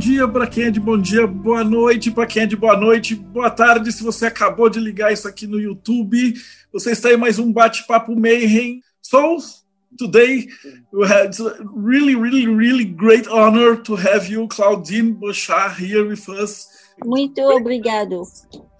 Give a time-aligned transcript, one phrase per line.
[0.00, 3.14] dia para quem é de bom dia, boa noite para quem é de boa noite,
[3.14, 6.32] boa tarde se você acabou de ligar isso aqui no YouTube.
[6.72, 8.80] Você está em mais um bate-papo Mayhem.
[9.02, 9.36] So,
[9.98, 10.48] today
[11.26, 16.66] it's a really, really, really great honor to have you, Claudine Bochard, here with us.
[17.04, 18.22] Muito obrigado.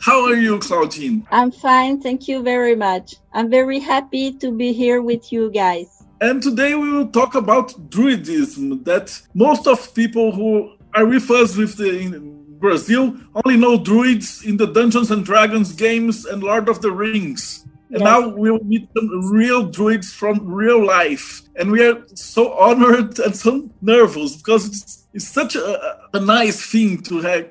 [0.00, 1.22] How are you, Claudine?
[1.30, 3.16] I'm fine, thank you very much.
[3.34, 5.86] I'm very happy to be here with you guys.
[6.22, 11.56] And today we will talk about druidism, that most of people who are with us
[11.56, 16.68] with the in Brazil only know druids in the Dungeons and Dragons games and Lord
[16.68, 17.64] of the Rings.
[17.88, 18.06] And yes.
[18.06, 21.42] now we'll meet some real druids from real life.
[21.56, 26.64] And we are so honored and so nervous because it's, it's such a, a, nice
[26.70, 27.50] thing to have,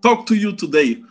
[0.00, 1.02] talk to you today.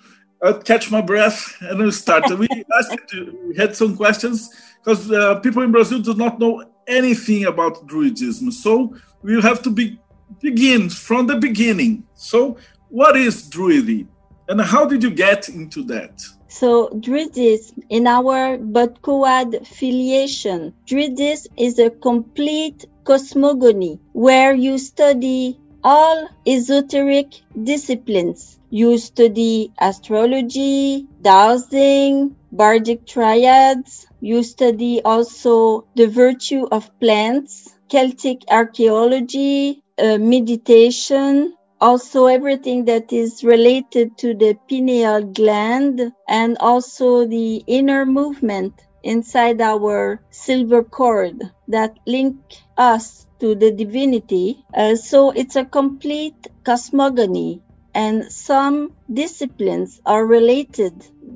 [0.42, 2.24] I'll catch my breath and we'll start.
[2.38, 2.48] we
[2.80, 4.50] asked we had some questions
[4.82, 8.54] because uh, people in Brazil do not know anything about druidism.
[8.54, 10.00] So we'll have to be
[10.42, 12.04] begins from the beginning.
[12.16, 12.58] So,
[12.90, 14.08] what is Druidism,
[14.48, 16.22] and how did you get into that?
[16.48, 26.28] So, Druidism in our Bodcoad filiation, Druidism is a complete cosmogony where you study all
[26.46, 28.60] esoteric disciplines.
[28.70, 34.08] You study astrology, dowsing, bardic triads.
[34.22, 43.44] You study also the virtue of plants, Celtic archaeology, uh, meditation, also everything that is
[43.44, 51.98] related to the pineal gland and also the inner movement inside our silver cord that
[52.06, 52.36] link
[52.78, 54.64] us to the divinity.
[54.74, 57.62] Uh, so it's a complete cosmogony
[57.94, 60.94] and some disciplines are related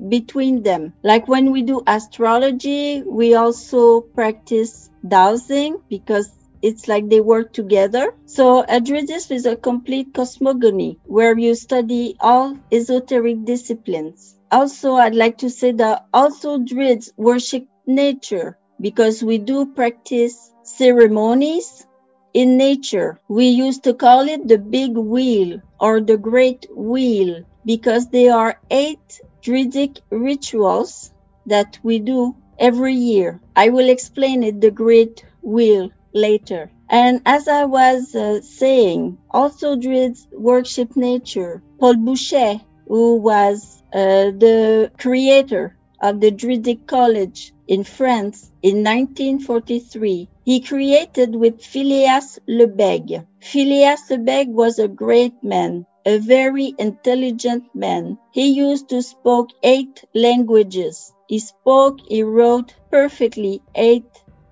[0.08, 0.92] between them.
[1.02, 6.30] Like when we do astrology, we also practice dowsing because
[6.64, 8.14] it's like they work together.
[8.24, 14.34] So Druidism is a complete cosmogony where you study all esoteric disciplines.
[14.50, 21.86] Also, I'd like to say that also Druids worship nature because we do practice ceremonies
[22.32, 23.20] in nature.
[23.28, 28.58] We used to call it the big wheel or the great wheel because there are
[28.70, 31.12] eight Druidic rituals
[31.44, 33.40] that we do every year.
[33.54, 36.70] I will explain it, the great wheel later.
[36.88, 41.62] And as I was uh, saying, also Druids worship nature.
[41.80, 50.28] Paul Bouchet, who was uh, the creator of the Druidic College in France in 1943,
[50.44, 53.26] he created with Phileas Lebesgue.
[53.40, 58.18] Phileas Lebesgue was a great man, a very intelligent man.
[58.32, 61.14] He used to speak eight languages.
[61.26, 64.04] He spoke, he wrote perfectly eight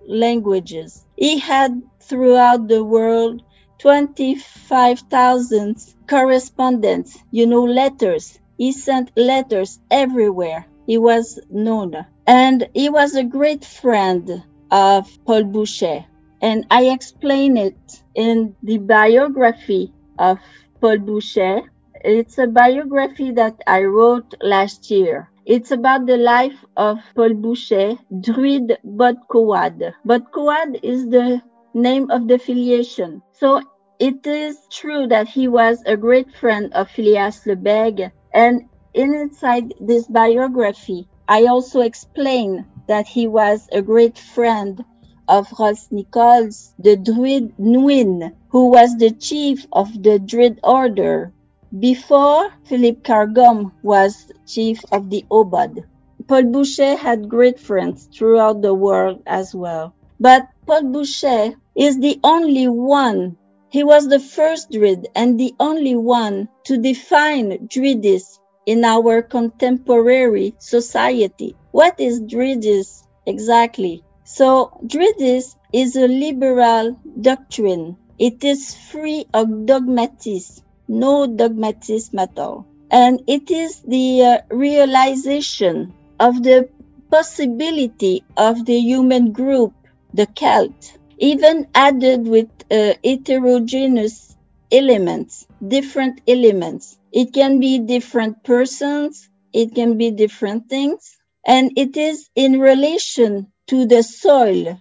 [0.09, 1.02] languages.
[1.17, 3.43] He had throughout the world
[3.79, 8.39] 25,000 correspondents, you know, letters.
[8.57, 10.67] He sent letters everywhere.
[10.87, 12.07] He was known.
[12.27, 16.07] And he was a great friend of Paul Bouchet.
[16.41, 20.39] And I explain it in the biography of
[20.81, 21.63] Paul Bouchet.
[22.05, 25.32] It's a biography that I wrote last year.
[25.45, 29.93] It's about the life of Paul Bouchet, Druid Bodcoad.
[30.07, 31.43] Bodcoad is the
[31.75, 33.23] name of the filiation.
[33.33, 33.61] So
[33.99, 38.13] it is true that he was a great friend of Phileas Lebesgue.
[38.33, 44.85] And inside this biography, I also explain that he was a great friend
[45.27, 51.33] of Ross Nichols, the Druid Nuinn, who was the chief of the Druid Order
[51.79, 55.85] before Philip Carr-Gomm was chief of the OBOD,
[56.29, 59.95] Paul Bouchet had great friends throughout the world as well.
[60.21, 63.39] But Paul Bouchet is the only one.
[63.71, 70.55] He was the first Druid and the only one to define Druidism in our contemporary
[70.59, 71.57] society.
[71.71, 74.05] What is Druidism exactly?
[74.25, 77.97] So, Druidism is a liberal doctrine.
[78.19, 82.69] It is free of dogmatism no dogmatism at all.
[82.91, 86.69] And it is the uh, realization of the
[87.11, 89.73] possibility of the human group,
[90.13, 94.37] the Celt, even added with uh, heterogeneous
[94.71, 96.99] elements, different elements.
[97.13, 101.17] It can be different persons, it can be different things,
[101.47, 104.81] and it is in relation to the soil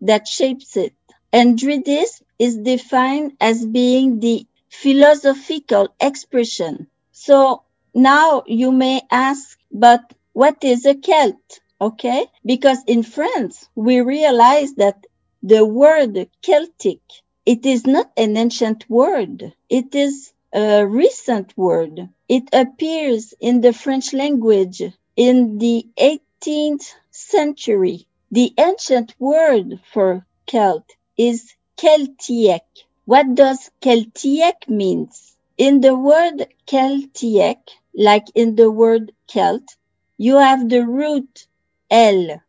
[0.00, 0.94] that shapes it.
[1.32, 6.88] And Druidism is defined as being the philosophical expression.
[7.12, 7.62] So
[7.94, 10.00] now you may ask, but
[10.32, 11.60] what is a Celt?
[11.80, 12.26] Okay?
[12.44, 15.06] Because in France, we realize that
[15.42, 17.00] the word Celtic,
[17.44, 19.52] it is not an ancient word.
[19.68, 22.08] It is a recent word.
[22.28, 24.82] It appears in the French language
[25.16, 28.06] in the 18th century.
[28.30, 30.88] The ancient word for Celt
[31.18, 32.62] is Celtiec.
[33.04, 35.36] What does Celtiec means?
[35.58, 37.58] In the word Celtiec,
[37.94, 39.76] like in the word Celt,
[40.18, 41.48] you have the root
[41.90, 42.40] L,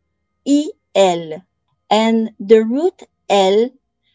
[0.44, 1.42] E L,
[1.90, 3.70] and the root L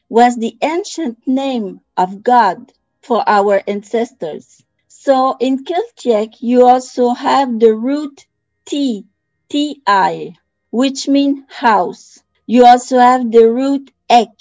[0.07, 2.71] was the ancient name of God
[3.01, 4.63] for our ancestors.
[4.87, 8.25] So in Celtic, you also have the root
[8.65, 9.05] T,
[9.49, 10.35] T-I,
[10.71, 12.19] which means house.
[12.45, 14.31] You also have the root ek,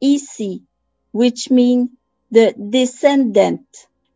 [0.00, 0.60] EC,
[1.12, 1.90] which means
[2.30, 3.66] the descendant.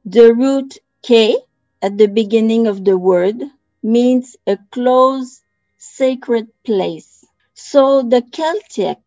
[0.04, 1.38] The root K
[1.82, 3.42] at the beginning of the word
[3.82, 5.42] means a close
[5.78, 7.24] sacred place.
[7.54, 8.98] So the Celtic,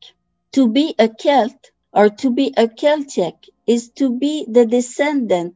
[0.54, 3.36] to be a Celt or to be a Celtic
[3.68, 5.56] is to be the descendant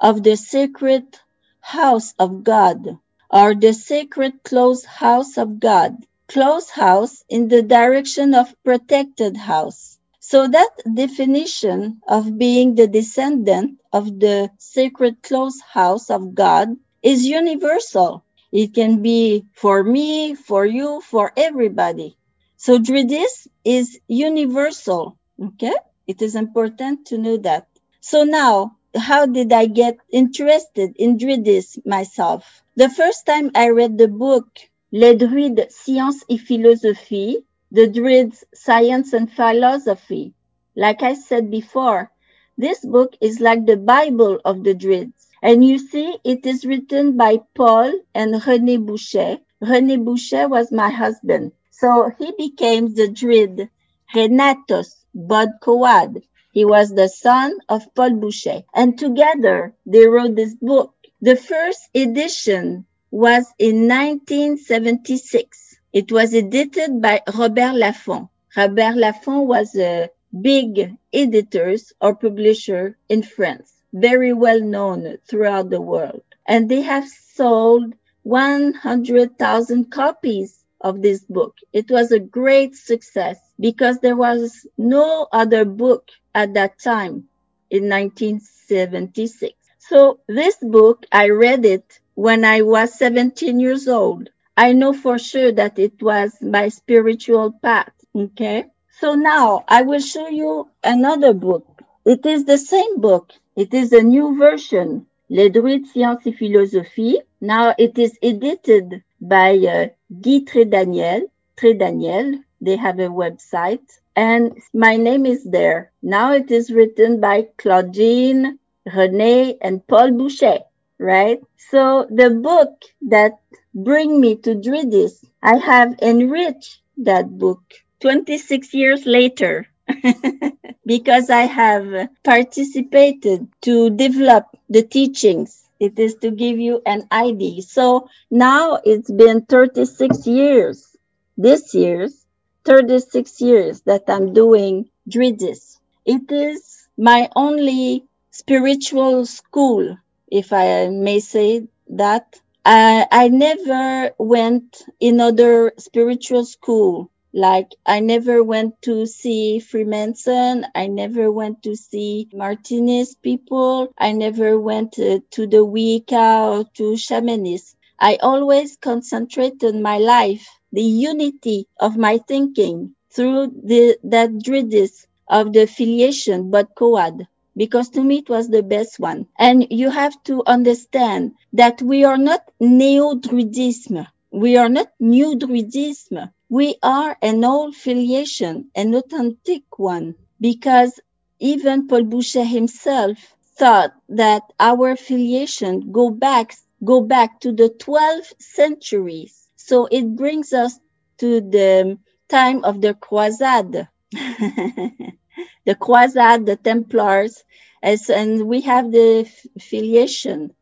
[0.00, 1.18] of the sacred
[1.60, 2.98] house of God
[3.30, 5.96] or the sacred close house of God.
[6.28, 9.95] Close house in the direction of protected house.
[10.28, 16.70] So that definition of being the descendant of the sacred close house of God
[17.00, 18.24] is universal.
[18.50, 22.18] It can be for me, for you, for everybody.
[22.56, 25.16] So Druidism is universal.
[25.40, 25.76] Okay.
[26.08, 27.68] It is important to know that.
[28.00, 32.64] So now, how did I get interested in Druidism myself?
[32.74, 34.48] The first time I read the book,
[34.90, 37.44] Les Druides, Science et Philosophie,
[37.76, 40.32] the Druids, Science and Philosophy.
[40.74, 42.10] Like I said before,
[42.56, 45.28] this book is like the Bible of the Druids.
[45.42, 49.42] And you see, it is written by Paul and René Bouchet.
[49.62, 51.52] René Bouchet was my husband.
[51.70, 53.68] So he became the Druid
[54.14, 56.22] Renatus Bud Coad.
[56.52, 58.64] He was the son of Paul Bouchet.
[58.74, 60.94] And together they wrote this book.
[61.20, 65.75] The first edition was in 1976.
[65.92, 68.28] It was edited by Robert Laffont.
[68.56, 70.10] Robert Laffont was a
[70.40, 76.22] big editor or publisher in France, very well known throughout the world.
[76.46, 77.94] And they have sold
[78.24, 81.56] 100,000 copies of this book.
[81.72, 87.28] It was a great success because there was no other book at that time
[87.70, 89.54] in 1976.
[89.78, 94.30] So this book, I read it when I was 17 years old.
[94.56, 97.92] I know for sure that it was my spiritual path.
[98.14, 98.64] Okay.
[99.00, 101.66] So now I will show you another book.
[102.06, 103.32] It is the same book.
[103.54, 105.06] It is a new version.
[105.28, 107.18] Les Druides, Sciences et Philosophie.
[107.40, 109.88] Now it is edited by uh,
[110.22, 111.22] Guy Trédaniel.
[111.56, 112.42] Trédaniel.
[112.60, 115.92] They have a website and my name is there.
[116.02, 118.58] Now it is written by Claudine,
[118.88, 120.62] René, and Paul Bouchet
[120.98, 121.40] right?
[121.70, 123.38] So the book that
[123.76, 127.62] bring me to Druidism, I have enriched that book
[128.00, 129.68] 26 years later
[130.86, 135.68] because I have participated to develop the teachings.
[135.78, 137.62] It is to give you an idea.
[137.62, 140.96] So now it's been 36 years,
[141.36, 142.26] this year's
[142.64, 145.78] 36 years that I'm doing Druidism.
[146.04, 149.98] It is my only spiritual school
[150.30, 152.40] if I may say that.
[152.66, 157.12] I, I never went in other spiritual school.
[157.34, 160.66] Like I never went to see Freemason.
[160.76, 163.94] I never went to see Martinez people.
[163.98, 167.78] I never went uh, to the Wicca or to shamanism.
[168.00, 175.54] I always concentrated my life, the unity of my thinking through the, that druidism of
[175.54, 179.26] the filiation, Bodcoad because to me it was the best one.
[179.38, 184.06] And you have to understand that we are not neo-druidism.
[184.30, 186.30] We are not new druidism.
[186.48, 191.00] We are an old filiation, an authentic one, because
[191.40, 193.18] even Paul Bouchet himself
[193.58, 199.48] thought that our filiation go back go back to the 12th centuries.
[199.56, 200.78] So it brings us
[201.18, 201.98] to the
[202.28, 203.88] time of the Croisade.
[205.66, 207.44] the Croisade, the Templars,
[207.82, 209.28] as, and we have the
[209.60, 210.52] filiation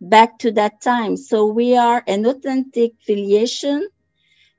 [0.00, 1.16] back to that time.
[1.16, 3.88] So we are an authentic filiation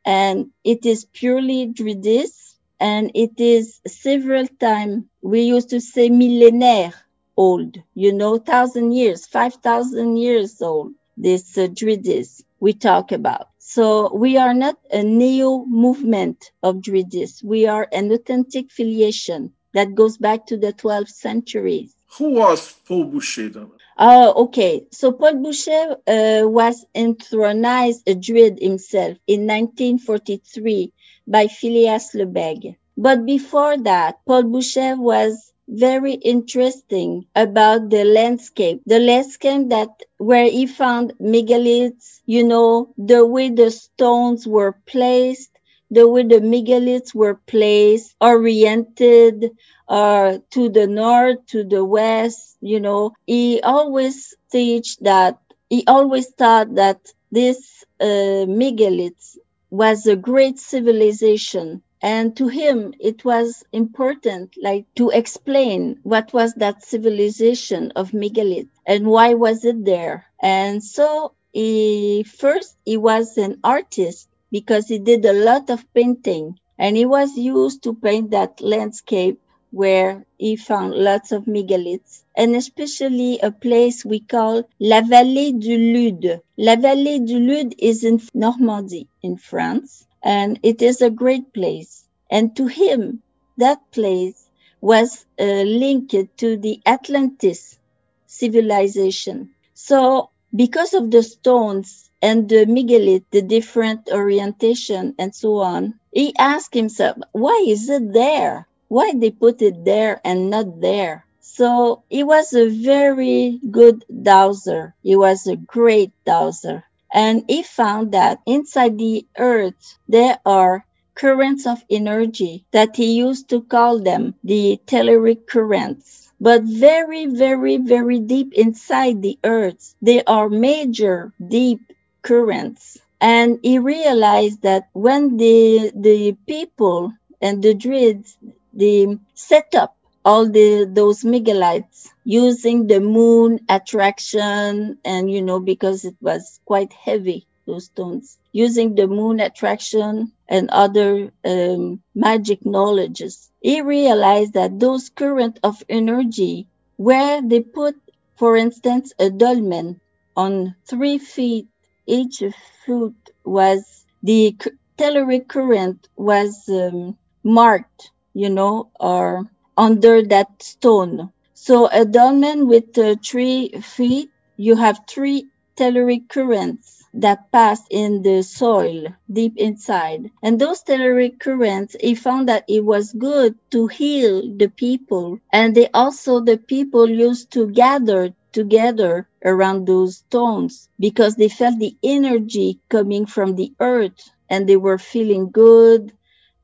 [0.06, 6.94] and it is purely Druidism, and it is several times, we used to say millénaire
[7.38, 13.48] old, you know, thousand years, 5,000 years old, this uh, Druidism we talk about.
[13.60, 17.44] So we are not a neo movement of Druidism.
[17.44, 21.90] We are an authentic filiation that goes back to the 12th century.
[22.18, 23.56] Who was Paul Bouchet?
[23.98, 24.86] Oh, okay.
[24.92, 30.92] So Paul Bouchet uh, was enthronized a Druid himself in 1943
[31.28, 32.76] by Phileas Lebesgue.
[32.98, 38.82] But before that, Paul Bouchet was very interesting about the landscape.
[38.86, 45.50] The landscape that where he found megaliths, you know, the way the stones were placed,
[45.94, 49.52] the way the megaliths were placed, oriented
[49.88, 53.14] uh, to the north, to the west, you know.
[53.26, 57.00] He always teach that, he always thought that
[57.32, 59.38] this uh, megaliths
[59.70, 66.54] was a great civilization and to him, it was important, like to explain what was
[66.56, 70.26] that civilization of megalith and why was it there.
[70.42, 76.60] And so he first, he was an artist because he did a lot of painting
[76.78, 79.40] and he was used to paint that landscape
[79.72, 85.76] where he found lots of megaliths and especially a place we call La Vallée du
[85.76, 86.40] Lude.
[86.56, 92.08] La Vallée du Lude is in Normandy in France and it is a great place.
[92.30, 93.24] And to him,
[93.58, 94.48] that place
[94.80, 97.80] was uh, linked to the Atlantis
[98.28, 99.56] civilization.
[99.74, 106.34] So, because of the stones and the megalith, the different orientation and so on, he
[106.38, 108.66] asked himself, why is it there?
[108.88, 111.26] Why they put it there and not there?
[111.42, 114.96] So he was a very good dowser.
[115.04, 116.86] He was a great dowser.
[117.14, 123.50] And he found that inside the earth, there are currents of energy that he used
[123.50, 126.32] to call them the telluric currents.
[126.40, 131.82] But very, very, very deep inside the earth, they are major deep
[132.24, 132.98] currents.
[133.22, 138.38] And he realized that when the, the people and the druids,
[138.74, 146.06] they set up all the, those megalithes using the moon attraction and, you know, because
[146.06, 153.52] it was quite heavy, those stones, using the moon attraction and other um, magic knowledges.
[153.62, 157.96] He realized that those current of energy, where they put,
[158.38, 160.02] for instance, a dolmen
[160.36, 161.68] on three feet,
[162.06, 162.44] each
[162.86, 164.56] foot was the
[164.98, 171.32] telluric current was um, marked, you know, or under that stone.
[171.54, 178.22] So a dolmen with uh, three feet, you have three telluric currents that pass in
[178.24, 180.32] the soil deep inside.
[180.42, 185.40] And those telluric currents, he found that it was good to heal the people.
[185.52, 191.80] And they also, the people used to gather together around those stones because they felt
[191.80, 196.14] the energy coming from the earth and they were feeling good.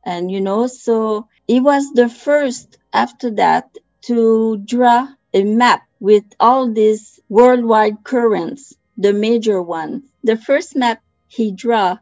[0.06, 6.24] And, you know, so he was the first after that to draw a map with
[6.40, 11.94] all these worldwide currents, the major ones the first map he drew,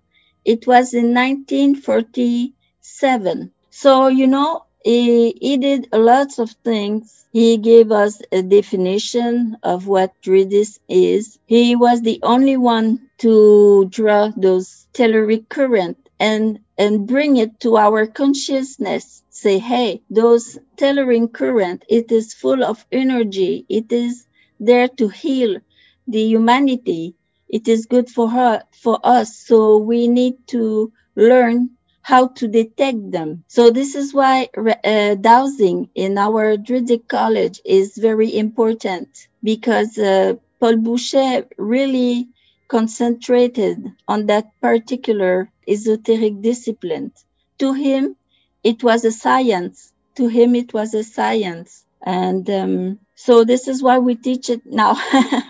[0.45, 3.51] it was in 1947.
[3.69, 7.25] So, you know, he, he did lots of things.
[7.31, 11.39] He gave us a definition of what Druidism is.
[11.45, 17.77] He was the only one to draw those telluric current and and bring it to
[17.77, 19.23] our consciousness.
[19.29, 23.65] Say, hey, those telluric current, it is full of energy.
[23.69, 24.27] It is
[24.59, 25.59] there to heal
[26.07, 27.15] the humanity
[27.49, 31.69] it is good for her for us so we need to learn
[32.07, 33.43] how to detect them.
[33.49, 39.09] So this is why uh, dowsing in our druidic college is very important
[39.43, 42.29] because uh, paul bouchet really
[42.69, 47.11] concentrated on that particular esoteric discipline.
[47.59, 48.15] To him
[48.63, 49.91] it was a science.
[50.15, 51.83] To him it was a science.
[52.01, 54.95] And um, so this is why we teach it now.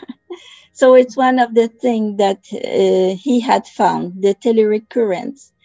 [0.77, 5.56] So it's one of the things that uh, he had found, the telluric.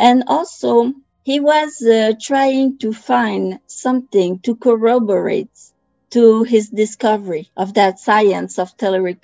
[0.00, 5.50] And also, he was uh, trying to find something to corroborate
[6.12, 9.20] to his discovery of that science of telluric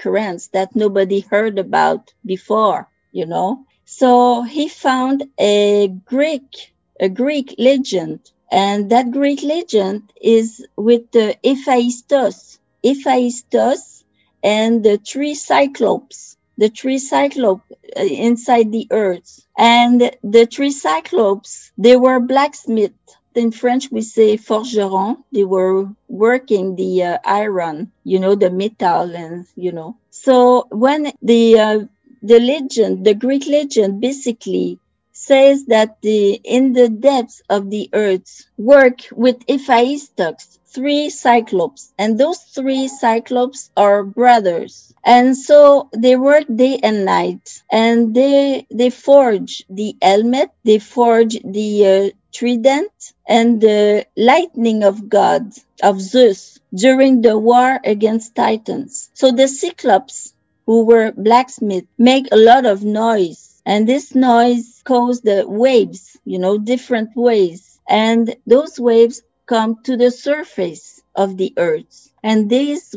[0.53, 3.65] that nobody heard about before, you know.
[3.87, 11.37] So he found a Greek, a Greek legend, and that Greek legend is with the
[11.43, 12.59] Hephaistos.
[12.85, 14.05] Hephaistos
[14.43, 17.65] and the three cyclopes the three cyclopes
[17.97, 19.41] uh, inside the earth.
[19.57, 22.95] And the three cyclopes, they were blacksmiths.
[23.35, 25.23] In French, we say forgeron.
[25.33, 29.99] They were working the uh, iron, you know, the metal, and you know.
[30.11, 31.79] So when the uh,
[32.23, 34.79] the legend, the Greek legend, basically
[35.17, 42.19] says that the in the depths of the earth work with Hephaestus, three cyclops, and
[42.21, 44.93] those three cyclops are brothers.
[45.03, 51.39] And so they work day and night, and they they forge the helmet, they forge
[51.43, 52.93] the uh, trident,
[53.27, 55.51] and the lightning of God
[55.83, 59.11] of Zeus during the war against Titans.
[59.15, 60.35] So the Cyclops,
[60.67, 66.39] who were blacksmiths, make a lot of noise and this noise caused the waves, you
[66.39, 67.81] know, different waves.
[67.89, 72.13] And those waves come to the surface of the earth.
[72.23, 72.95] And these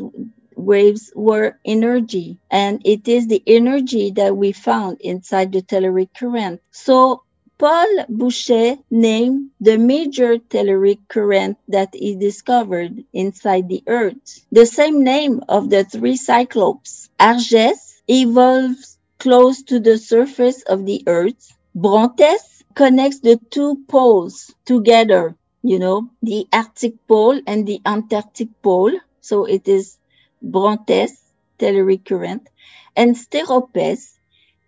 [0.56, 2.38] waves were energy.
[2.50, 6.60] And it is the energy that we found inside the telluric current.
[6.70, 7.22] So
[7.58, 14.46] Paul Bouchet named the major telluric current that he discovered inside the earth.
[14.50, 17.10] The same name of the three cyclopes.
[17.20, 21.52] Arges evolves close to the surface of the earth.
[21.82, 28.92] Brontes connects the two poles together, you know, the Arctic pole and the Antarctic pole.
[29.20, 29.98] So it is
[30.42, 31.12] Brontes,
[31.58, 32.48] telluric current.
[32.94, 34.18] And Steropes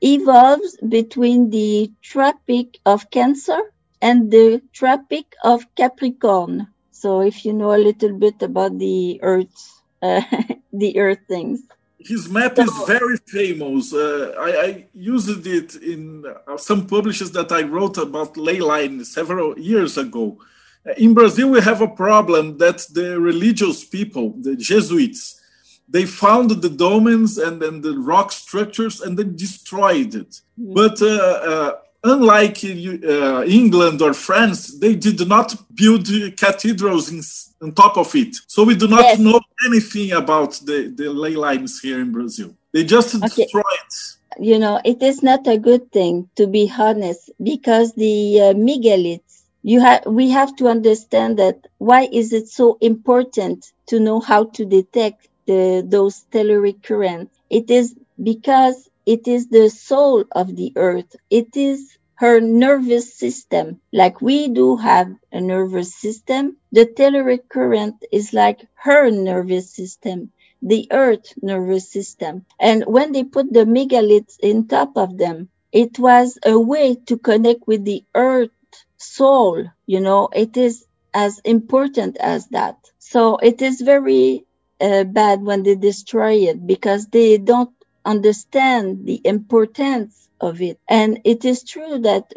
[0.00, 3.60] evolves between the Tropic of Cancer
[4.00, 6.68] and the Tropic of Capricorn.
[6.90, 10.22] So if you know a little bit about the Earth, uh,
[10.72, 11.60] the Earth things.
[12.06, 13.92] His map is very famous.
[13.92, 19.04] Uh, I, I, used it in uh, some publishes that I wrote about ley line
[19.04, 20.38] several years ago.
[20.86, 25.40] Uh, in Brazil, we have a problem that the religious people, the Jesuits,
[25.88, 30.40] they found the dolmens and then the rock structures and then destroyed it.
[30.58, 30.74] Mm.
[30.74, 31.06] But uh,
[31.50, 31.72] uh
[32.04, 37.22] unlike uh, England or France, they did not build cathedrals in,
[37.62, 38.36] on top of it.
[38.46, 39.18] So we do not yes.
[39.18, 42.54] know anything about the, the ley lines here in Brazil.
[42.72, 43.44] They just okay.
[43.44, 43.94] destroy it.
[44.40, 49.42] You know, it is not a good thing, to be honest, because the uh, megaliths,
[49.62, 54.44] you have, we have to understand that why is it so important to know how
[54.44, 57.36] to detect the, those telluric currents?
[57.50, 61.16] It is because it is the soul of the earth.
[61.28, 63.80] It is her nervous system.
[63.92, 70.32] Like we do have a nervous system, the telluric current is like her nervous system,
[70.62, 72.46] the earth nervous system.
[72.60, 77.18] And when they put the megaliths in top of them, it was a way to
[77.18, 78.50] connect with the earth
[78.98, 79.64] soul.
[79.86, 82.76] You know, it is as important as that.
[83.00, 84.46] So it is very
[84.80, 90.78] uh, bad when they destroy it because they don't understand the importance of it.
[90.88, 92.32] And it is true that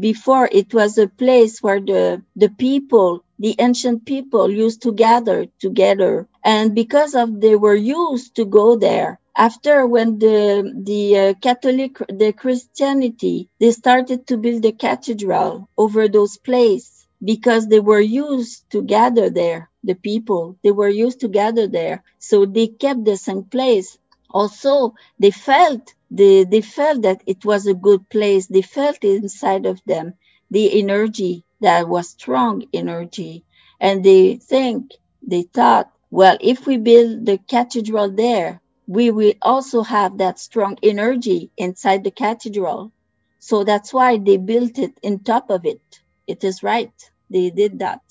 [0.00, 5.46] before it was a place where the, the people, the ancient people used to gather
[5.60, 6.28] together.
[6.44, 11.96] And because of they were used to go there, after when the the uh, Catholic
[12.08, 18.68] the Christianity they started to build a cathedral over those places because they were used
[18.70, 23.16] to gather there the people they were used to gather there so they kept the
[23.16, 23.96] same place
[24.30, 28.46] also they felt they, they felt that it was a good place.
[28.46, 30.14] They felt inside of them
[30.50, 33.44] the energy that was strong energy.
[33.80, 39.82] And they think they thought well if we build the cathedral there we will also
[39.82, 42.92] have that strong energy inside the cathedral.
[43.38, 45.82] So that's why they built it in top of it.
[46.26, 46.92] It is right.
[47.30, 48.02] They did that.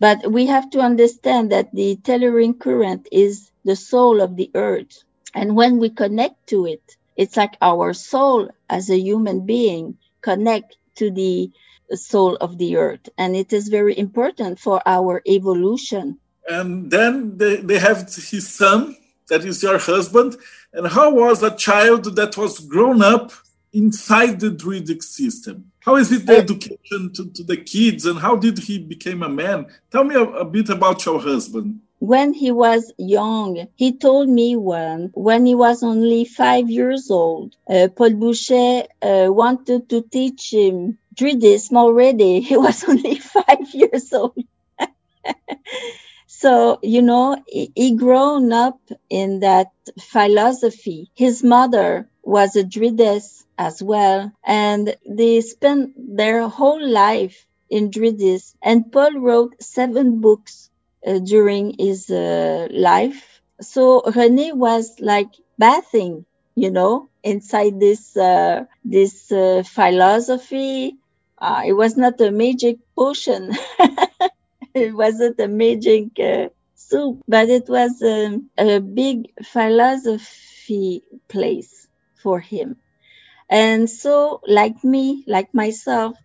[0.00, 5.04] But we have to understand that the telluric current is the soul of the earth.
[5.34, 6.82] And when we connect to it,
[7.16, 11.50] it's like our soul as a human being connect to the
[11.94, 13.08] soul of the earth.
[13.18, 16.18] And it is very important for our evolution.
[16.48, 18.96] And then they, they have his son,
[19.28, 20.36] that is your husband.
[20.72, 23.32] And how was a child that was grown up
[23.72, 25.70] inside the druidic system?
[25.80, 29.28] How is it the education to, to the kids and how did he become a
[29.28, 29.66] man?
[29.90, 34.56] Tell me a, a bit about your husband when he was young, he told me
[34.56, 40.52] when, when he was only five years old, uh, Paul Bouchet uh, wanted to teach
[40.52, 42.40] him Druidism already.
[42.50, 44.36] He was only five years old.
[46.26, 49.68] so, you know, he, he grown up in that
[50.00, 51.10] philosophy.
[51.14, 58.54] His mother was a Druidess as well, and they spent their whole life in Druidism.
[58.62, 60.69] And Paul wrote seven books
[61.04, 63.40] during his uh, life.
[63.60, 66.24] So René was like bathing
[66.56, 70.96] you know, inside this uh, this uh, philosophy.
[71.38, 73.52] Uh, it was not a magic potion.
[74.74, 81.86] it wasn't a magic uh, soup, but it was um, a big philosophy place
[82.22, 82.76] for him.
[83.50, 86.16] And so, like me, like myself,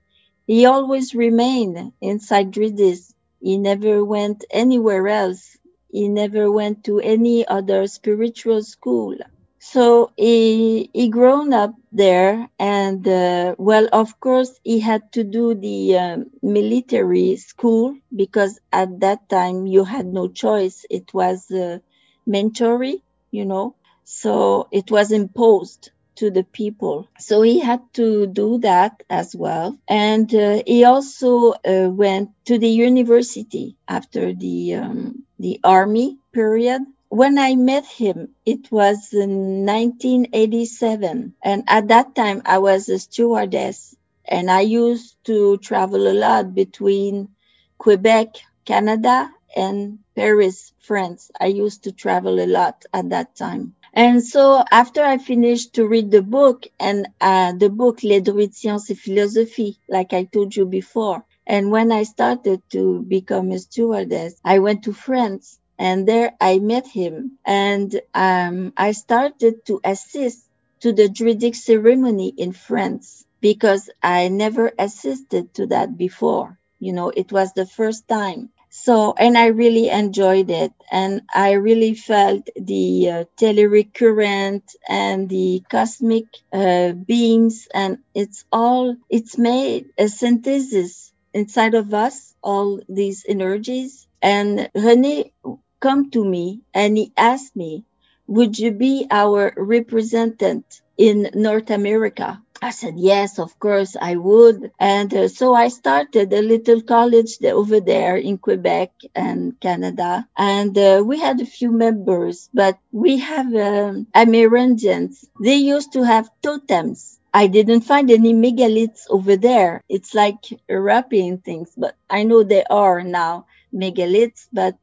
[0.47, 3.14] he always remained inside Druidism.
[3.39, 5.57] He never went anywhere else.
[5.89, 9.15] He never went to any other spiritual school.
[9.59, 15.55] So he he grown up there, and uh, well, of course, he had to do
[15.55, 20.85] the um, military school because at that time you had no choice.
[20.89, 21.79] It was uh,
[22.25, 27.07] mandatory, you know, so it was imposed to the people.
[27.19, 29.77] So he had to do that as well.
[29.87, 36.81] And uh, he also uh, went to the university after the um, the army period.
[37.09, 41.35] When I met him, it was in 1987.
[41.43, 43.95] And at that time, I was a stewardess
[44.27, 47.29] and I used to travel a lot between
[47.77, 51.31] Quebec, Canada, and Paris, France.
[51.39, 53.74] I used to travel a lot at that time.
[53.95, 58.57] And so after I finished to read the book and uh, the book Les Druides
[58.61, 63.59] Sciences et Philosophie, like I told you before, and when I started to become a
[63.59, 69.81] stewardess, I went to France and there I met him and um, I started to
[69.83, 70.45] assist
[70.81, 76.59] to the Druidic ceremony in France because I never assisted to that before.
[76.79, 78.51] You know, it was the first time.
[78.83, 80.71] So, and I really enjoyed it.
[80.91, 87.67] And I really felt the uh, telluric current and the cosmic uh, beings.
[87.73, 94.07] And it's all, it's made a synthesis inside of us, all these energies.
[94.21, 95.31] And René
[95.79, 97.85] come to me and he asked me,
[98.27, 100.63] would you be our representative
[100.97, 102.43] in North America?
[102.61, 104.71] I said, yes, of course I would.
[104.77, 110.27] And uh, so I started a little college over there in Quebec and Canada.
[110.35, 115.25] And uh, we had a few members, but we have um, Amerindians.
[115.41, 117.19] They used to have totems.
[117.33, 119.81] I didn't find any megaliths over there.
[119.87, 124.77] It's like European things, but I know there are now megaliths, but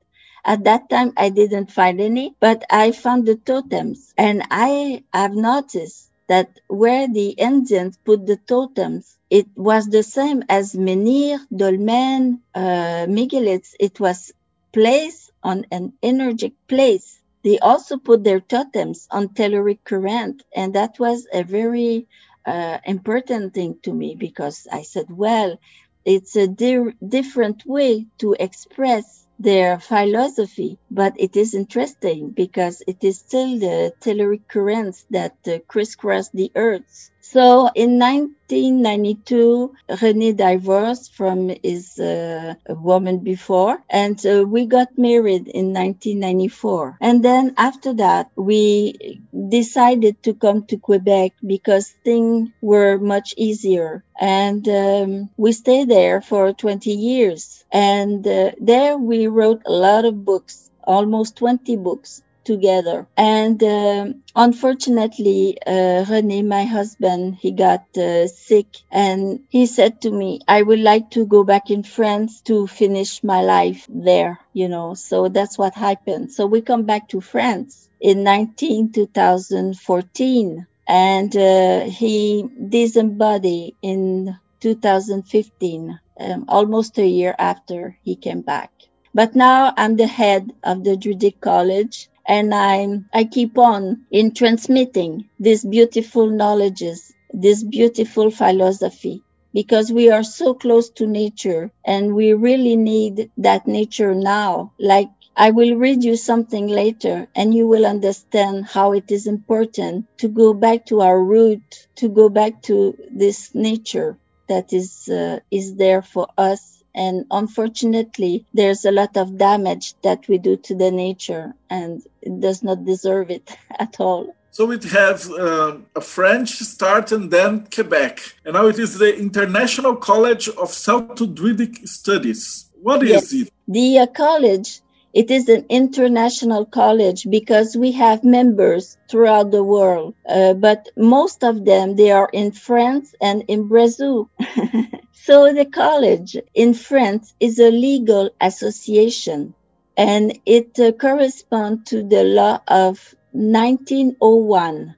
[0.45, 5.35] at that time I didn't find any, but I found the totems and I have
[5.35, 12.43] noticed that where the Indians put the totems, it was the same as menhir, dolmen,
[12.55, 13.73] uh, megaliths.
[13.81, 14.33] It was
[14.73, 17.21] placed on an energetic place.
[17.45, 22.09] They also put their totems on telluric current, and that was a very
[22.47, 25.59] uh, important thing to me because I said, well,
[26.07, 33.05] it's a di- different way to express their philosophy, but it is interesting because it
[33.05, 37.12] is still the telluric currents that uh, crisscross the earth.
[37.33, 45.49] So in 1992, René divorced from his uh, woman before, and uh, we got married
[45.49, 46.99] in 1994.
[47.01, 54.05] And then after that, we decided to come to Quebec because things were much easier.
[54.21, 57.65] And um, we stayed there for 20 years.
[57.73, 63.07] And uh, there we wrote a lot of books, almost 20 books together.
[63.17, 70.11] And um, unfortunately, uh, René, my husband, he got uh, sick and he said to
[70.11, 74.69] me, I would like to go back in France to finish my life there, you
[74.69, 74.95] know.
[74.95, 76.33] So that's what happened.
[76.33, 85.99] So we come back to France in 19, 2014 and uh, he disembodied in 2015,
[86.21, 88.71] um, almost a year after he came back.
[89.15, 94.35] But now I'm the head of the Druidic College and I, I keep on in
[94.35, 102.15] transmitting these beautiful knowledges, this beautiful philosophy, because we are so close to nature and
[102.15, 104.73] we really need that nature now.
[104.79, 110.07] Like I will read you something later and you will understand how it is important
[110.19, 111.63] to go back to our root,
[111.97, 118.45] to go back to this nature that is, uh, is there for us and unfortunately,
[118.53, 122.85] there's a lot of damage that we do to the nature, and it does not
[122.85, 124.35] deserve it at all.
[124.51, 128.21] So it has uh, a French start and then Quebec.
[128.45, 132.67] And now it is the International College of Celto-Druidic Studies.
[132.83, 133.33] What is yes.
[133.33, 133.53] it?
[133.67, 140.15] The uh, college it is an international college because we have members throughout the world,
[140.29, 144.31] uh, but most of them they are in France and in Brazil.
[145.13, 149.55] so the college in France is a legal association,
[149.97, 154.95] and it uh, corresponds to the law of 1901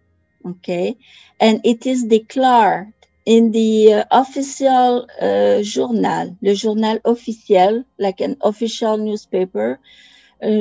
[0.46, 0.96] Okay.
[1.40, 2.92] And it is declared
[3.24, 9.78] in the uh, official uh, journal, le journal officiel, like an official newspaper,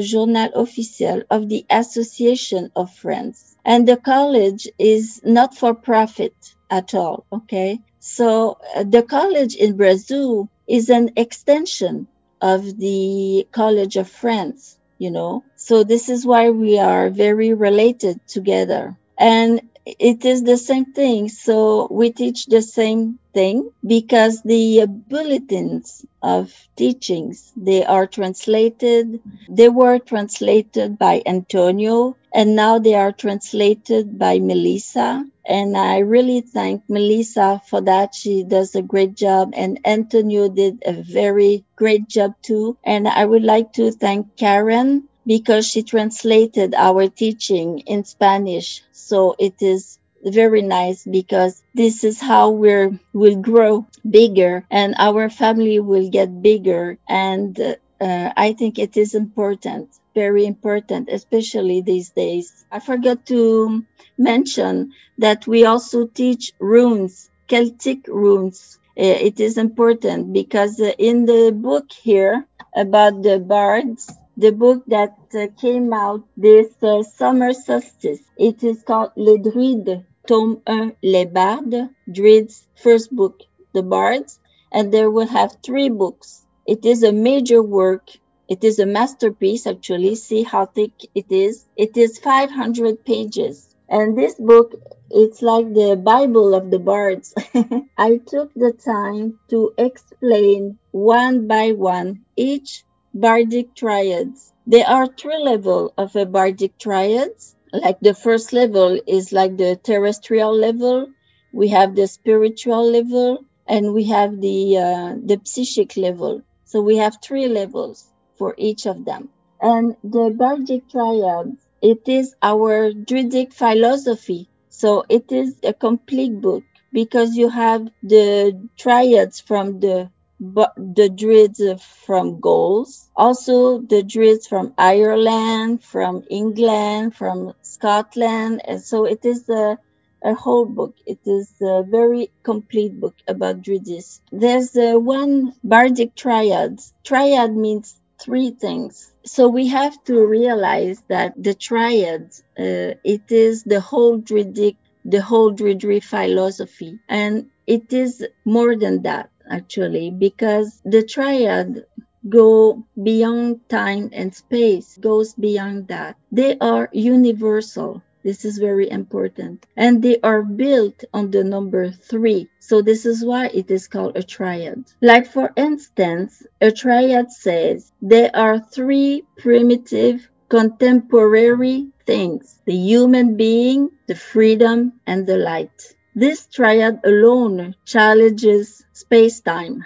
[0.01, 3.55] journal officiel of the Association of Friends.
[3.65, 6.35] And the college is not for profit
[6.69, 7.25] at all.
[7.31, 7.79] Okay.
[7.99, 12.07] So uh, the college in Brazil is an extension
[12.41, 15.43] of the College of Friends, you know.
[15.55, 18.97] So this is why we are very related together.
[19.17, 21.29] And it is the same thing.
[21.29, 29.19] So we teach the same thing because the bulletins of teachings, they are translated.
[29.49, 35.25] They were translated by Antonio and now they are translated by Melissa.
[35.45, 38.15] And I really thank Melissa for that.
[38.15, 42.77] She does a great job and Antonio did a very great job too.
[42.83, 48.83] And I would like to thank Karen because she translated our teaching in Spanish.
[48.91, 55.29] So it is very nice because this is how we're will grow bigger and our
[55.29, 57.59] family will get bigger and
[58.03, 62.65] uh, I think it is important, very important, especially these days.
[62.71, 63.85] I forgot to
[64.17, 68.77] mention that we also teach runes, Celtic runes.
[68.97, 75.15] Uh, it is important because in the book here about the bards, the book that
[75.35, 78.21] uh, came out this uh, summer solstice.
[78.37, 83.41] It is called Les Druides, tome 1, Les Bardes, Druids, first book,
[83.73, 84.39] The Bards,
[84.71, 86.45] and there will have three books.
[86.65, 88.09] It is a major work.
[88.49, 90.15] It is a masterpiece, actually.
[90.15, 91.65] See how thick it is.
[91.75, 93.75] It is 500 pages.
[93.87, 94.73] And this book,
[95.11, 97.35] it's like the Bible of the bards.
[97.97, 104.53] I took the time to explain one by one each bardic triads.
[104.65, 107.55] There are three levels of a bardic triads.
[107.71, 111.07] Like the first level is like the terrestrial level.
[111.51, 116.41] We have the spiritual level and we have the uh, the psychic level.
[116.65, 118.05] So we have three levels
[118.37, 119.29] for each of them.
[119.61, 124.49] And the bardic triads, it is our druidic philosophy.
[124.69, 130.11] So it is a complete book because you have the triads from the
[130.43, 131.61] but the Druids
[132.05, 139.47] from Gauls, also the Druids from Ireland, from England, from Scotland, and so it is
[139.47, 139.77] a,
[140.21, 140.95] a whole book.
[141.05, 144.19] It is a very complete book about Druids.
[144.33, 146.81] There's one bardic triad.
[147.05, 149.13] Triad means three things.
[149.25, 154.75] So we have to realize that the triad, uh, it is the whole Druidic,
[155.05, 161.85] the whole Druidry philosophy, and it is more than that actually because the triad
[162.27, 166.15] go beyond time and space goes beyond that.
[166.31, 168.01] They are universal.
[168.23, 169.65] This is very important.
[169.75, 172.47] And they are built on the number three.
[172.59, 174.85] So this is why it is called a triad.
[175.01, 183.89] Like for instance a triad says there are three primitive contemporary things the human being
[184.07, 185.95] the freedom and the light.
[186.15, 189.83] This triad alone challenges space-time.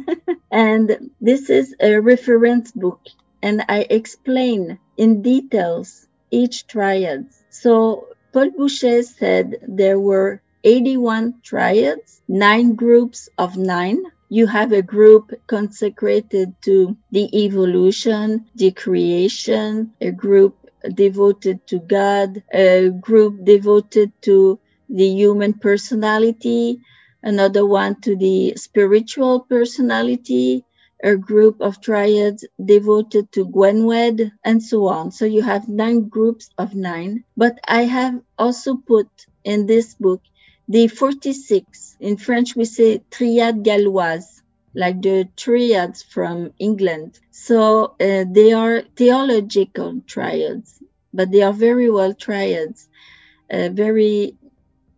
[0.50, 3.00] and this is a reference book
[3.42, 7.28] and I explain in details each triad.
[7.50, 14.02] So Paul Bouchet said there were 81 triads, nine groups of nine.
[14.28, 20.56] You have a group consecrated to the evolution, the creation, a group
[20.94, 26.80] devoted to God, a group devoted to the human personality,
[27.22, 30.64] another one to the spiritual personality,
[31.02, 35.10] a group of triads devoted to Gwenwed, and so on.
[35.12, 37.24] So you have nine groups of nine.
[37.36, 39.08] But I have also put
[39.44, 40.22] in this book
[40.68, 41.96] the 46.
[42.00, 44.42] In French, we say triade galloise,
[44.74, 47.18] like the triads from England.
[47.30, 52.88] So uh, they are theological triads, but they are very well triads,
[53.50, 54.36] uh, very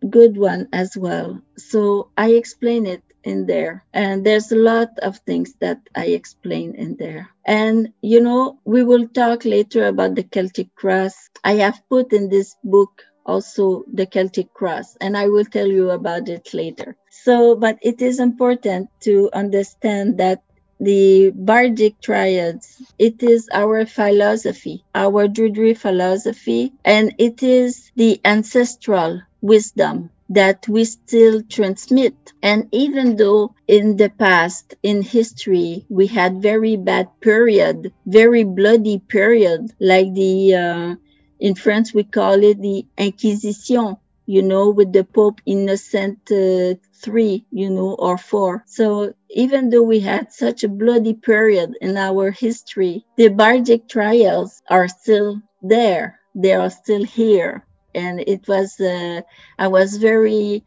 [0.09, 1.41] good one as well.
[1.57, 3.85] So I explain it in there.
[3.93, 7.29] And there's a lot of things that I explain in there.
[7.45, 11.13] And, you know, we will talk later about the Celtic cross.
[11.43, 15.91] I have put in this book also the Celtic cross, and I will tell you
[15.91, 16.97] about it later.
[17.09, 20.43] So, but it is important to understand that
[20.79, 29.21] the bardic triads it is our philosophy our druidry philosophy and it is the ancestral
[29.43, 32.15] wisdom that we still transmit.
[32.41, 38.97] And even though in the past, in history, we had very bad period, very bloody
[38.99, 40.95] period, like the, uh,
[41.39, 43.97] in France, we call it the Inquisition.
[44.25, 48.63] you know, with the Pope Innocent uh, three, you know, or four.
[48.67, 54.61] So even though we had such a bloody period in our history, the Bardic triads
[54.69, 56.19] are still there.
[56.35, 57.65] They are still here.
[57.93, 59.21] And it was, uh,
[59.57, 60.63] I was very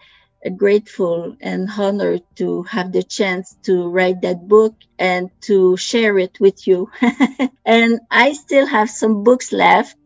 [0.56, 6.38] grateful and honored to have the chance to write that book and to share it
[6.40, 6.90] with you.
[7.64, 9.96] and I still have some books left.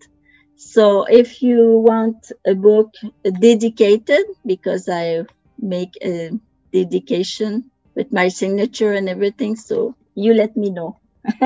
[0.57, 2.93] So if you want a book
[3.25, 5.25] dedicated, because I
[5.59, 6.31] make a
[6.73, 11.01] dedication with my signature and everything, so you let me know.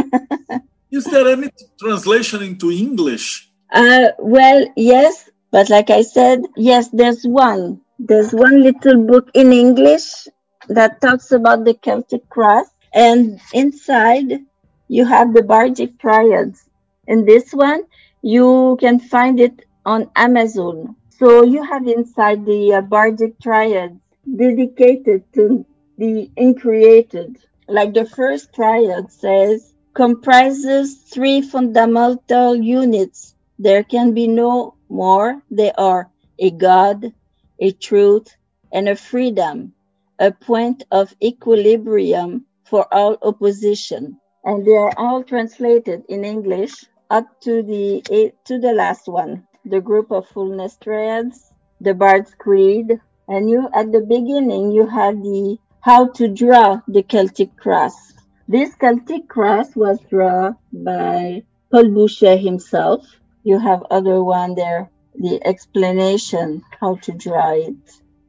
[0.91, 3.51] Is there any translation into English?
[3.73, 9.53] Uh, well, yes, but like I said, yes, there's one there's one little book in
[9.53, 10.27] English
[10.69, 14.41] that talks about the Celtic cross, and inside
[14.89, 16.69] you have the Bardic triads.
[17.07, 17.85] In this one,
[18.21, 20.97] you can find it on Amazon.
[21.11, 24.01] So you have inside the uh, Bardic triads
[24.37, 25.65] dedicated to
[25.99, 27.39] the uncreated.
[27.69, 33.37] Like the first triad says, comprises three fundamental units.
[33.59, 35.43] There can be no more.
[35.51, 37.13] They are a God,
[37.59, 38.29] a truth,
[38.73, 39.75] and a freedom,
[40.19, 44.21] a point of equilibrium for all opposition.
[44.45, 46.75] And they are all translated in English
[47.11, 52.35] up to the eh, to the last one, the group of fullness threads, the Bard's
[52.35, 57.95] Creed, and you at the beginning you have the how to draw the Celtic cross.
[58.49, 63.07] This Celtic cross was drawn by Paul Bouchet himself.
[63.45, 67.77] You have other one there the explanation how to draw it.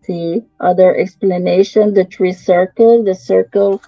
[0.08, 3.82] The other explanation, the tree circle, the circle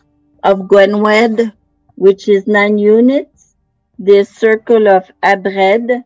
[0.44, 1.54] of Gwenwed,
[1.96, 3.56] which is nine units,
[4.00, 6.04] the circle of Abred,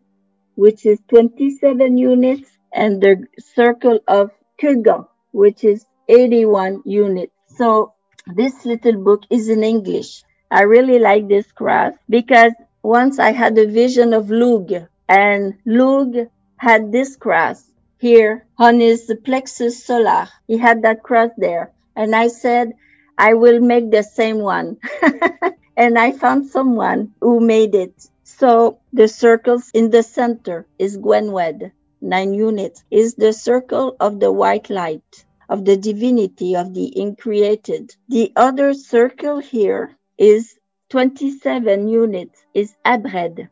[0.55, 7.33] which is 27 units, and the circle of Kugan, which is 81 units.
[7.57, 7.93] So
[8.27, 10.23] this little book is in English.
[10.49, 12.53] I really like this cross because
[12.83, 14.71] once I had a vision of Lug,
[15.11, 16.15] and Lug
[16.55, 17.69] had this cross
[17.99, 20.29] here on his plexus solar.
[20.47, 21.73] He had that cross there.
[21.97, 22.71] And I said,
[23.17, 24.77] I will make the same one.
[25.75, 28.07] and I found someone who made it.
[28.23, 34.31] So the circles in the center is Gwenwed, nine units, is the circle of the
[34.31, 37.93] white light, of the divinity of the uncreated.
[38.07, 40.55] The other circle here is
[40.89, 43.49] 27 units, is Abred.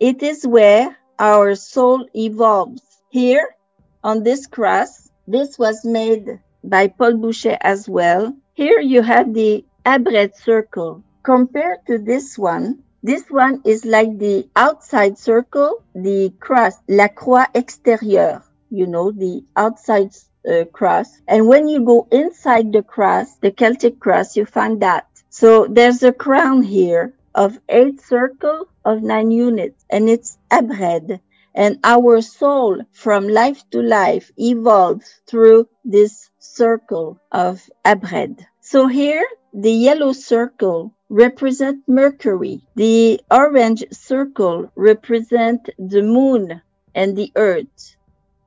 [0.00, 2.82] It is where our soul evolves.
[3.10, 3.54] Here
[4.02, 8.34] on this cross, this was made by Paul Bouchet as well.
[8.54, 11.04] Here you have the Abred circle.
[11.22, 17.46] Compared to this one, this one is like the outside circle, the cross, la croix
[17.54, 20.10] extérieure, you know, the outside
[20.48, 21.20] uh, cross.
[21.28, 25.06] And when you go inside the cross, the Celtic cross, you find that.
[25.30, 31.20] So there's a crown here of eight circles of nine units, and it's Abred.
[31.54, 38.44] And our soul from life to life evolves through this circle of Abred.
[38.60, 42.60] So here, the yellow circle represent Mercury.
[42.74, 46.60] The orange circle represent the moon
[46.94, 47.96] and the earth.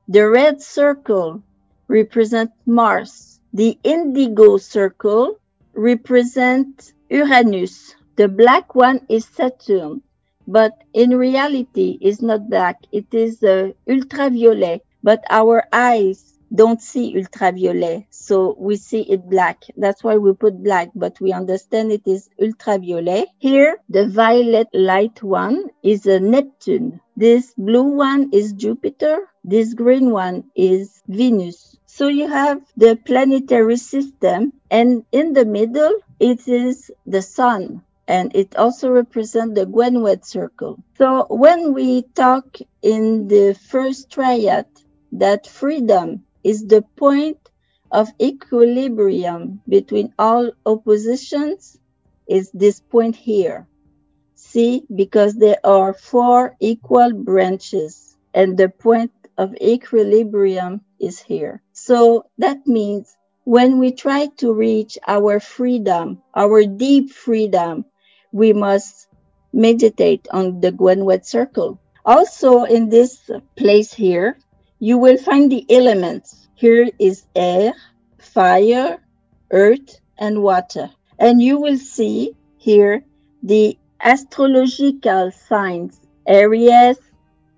[0.10, 1.44] The red circle
[1.88, 3.40] represent Mars.
[3.54, 5.40] The indigo circle
[5.74, 10.02] represent Uranus the black one is Saturn,
[10.48, 12.78] but in reality it's not black.
[12.92, 19.64] It is uh, ultraviolet, but our eyes don't see ultraviolet, so we see it black.
[19.76, 23.28] That's why we put black, but we understand it is ultraviolet.
[23.38, 27.02] Here, the violet light one is a Neptune.
[27.18, 29.28] This blue one is Jupiter.
[29.44, 31.76] This green one is Venus.
[31.86, 38.34] So you have the planetary system, and in the middle, it is the sun and
[38.36, 40.80] it also represents the Gwenwed circle.
[40.98, 44.66] So when we talk in the first triad
[45.12, 47.38] that freedom is the point
[47.92, 51.78] of equilibrium between all oppositions
[52.28, 53.68] is this point here.
[54.36, 61.62] See, because there are four equal branches and the point of equilibrium is here.
[61.74, 67.86] So that means when we try to reach our freedom, our deep freedom,
[68.32, 69.08] we must
[69.54, 71.80] meditate on the Gwenwed circle.
[72.06, 74.38] Also, in this place here,
[74.80, 76.48] you will find the elements.
[76.56, 77.74] Here is air,
[78.18, 79.00] fire,
[79.52, 80.90] earth, and water.
[81.20, 83.04] And you will see here
[83.44, 87.00] the astrological signs Aries,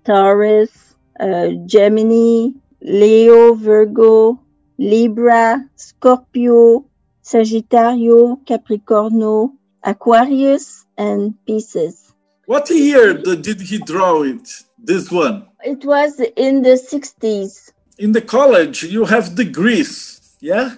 [0.04, 2.50] Taurus, uh, Gemini,
[2.80, 4.40] Leo, Virgo,
[4.78, 6.86] Libra, Scorpio,
[7.22, 12.12] Sagittario, Capricorno, Aquarius, and Pisces.
[12.46, 14.48] What year did he draw it?
[14.78, 15.46] This one?
[15.62, 17.72] It was in the 60s.
[17.98, 20.74] In the college, you have degrees, yeah?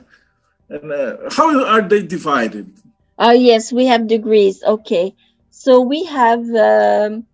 [0.68, 2.72] And uh, how are they divided?
[3.18, 4.62] Oh, yes, we have degrees.
[4.62, 5.14] Okay.
[5.50, 7.26] So we have um,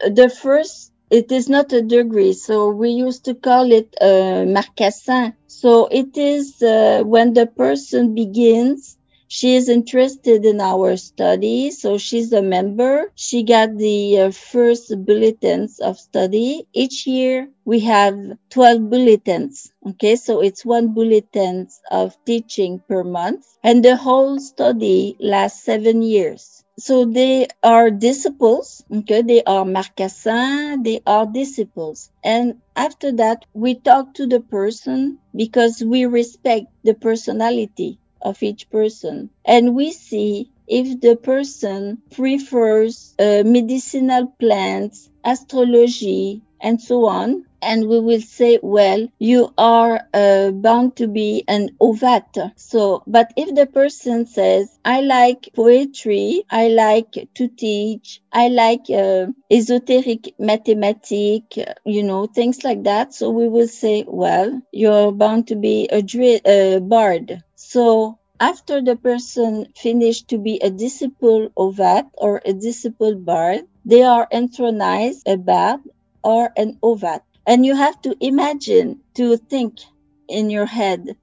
[0.00, 2.32] the first, it is not a degree.
[2.32, 5.34] So we used to call it uh, marcassin.
[5.46, 8.96] So it is uh, when the person begins
[9.32, 13.10] she is interested in our study, so she's a member.
[13.14, 16.66] She got the uh, first bulletins of study.
[16.74, 18.14] Each year we have
[18.50, 19.72] 12 bulletins.
[19.86, 26.02] Okay, so it's one bulletin of teaching per month, and the whole study lasts seven
[26.02, 26.64] years.
[26.78, 28.82] So they are disciples.
[28.92, 32.10] Okay, they are marcassins, they are disciples.
[32.24, 38.70] And after that, we talk to the person because we respect the personality of each
[38.70, 39.30] person.
[39.44, 47.44] And we see if the person prefers uh, medicinal plants, astrology, and so on.
[47.62, 52.54] And we will say, well, you are uh, bound to be an Ovat.
[52.56, 58.88] So, but if the person says, I like poetry, I like to teach, I like
[58.88, 63.12] uh, esoteric mathematics, you know, things like that.
[63.12, 67.42] So we will say, well, you're bound to be a, dri- a bard.
[67.62, 74.02] So after the person finished to be a disciple Ovat or a disciple bard, they
[74.02, 75.80] are enthronized a bard
[76.24, 77.22] or an Ovat.
[77.46, 79.80] And you have to imagine to think
[80.26, 81.16] in your head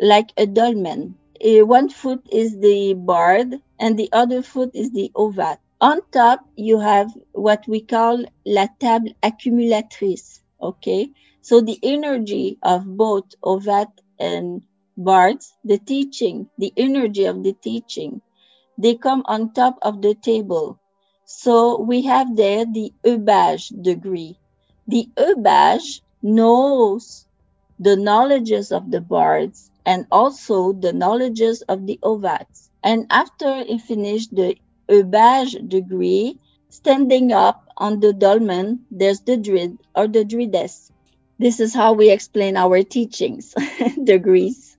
[0.00, 1.16] like a dolmen.
[1.44, 5.58] Uh, one foot is the bard and the other foot is the Ovat.
[5.80, 10.40] On top, you have what we call la table accumulatrice.
[10.62, 11.10] Okay.
[11.42, 14.62] So the energy of both Ovat and
[15.04, 18.22] bards, the teaching, the energy of the teaching,
[18.78, 20.80] they come on top of the table.
[21.24, 24.38] So we have there the Eubage degree.
[24.88, 27.26] The Eubage knows
[27.78, 32.70] the knowledges of the bards and also the knowledges of the Ovats.
[32.82, 34.56] And after he finished the
[34.90, 36.38] Eubage degree,
[36.70, 40.90] standing up on the dolmen, there's the Druid or the Druidess.
[41.38, 43.54] This is how we explain our teachings,
[44.04, 44.69] degrees.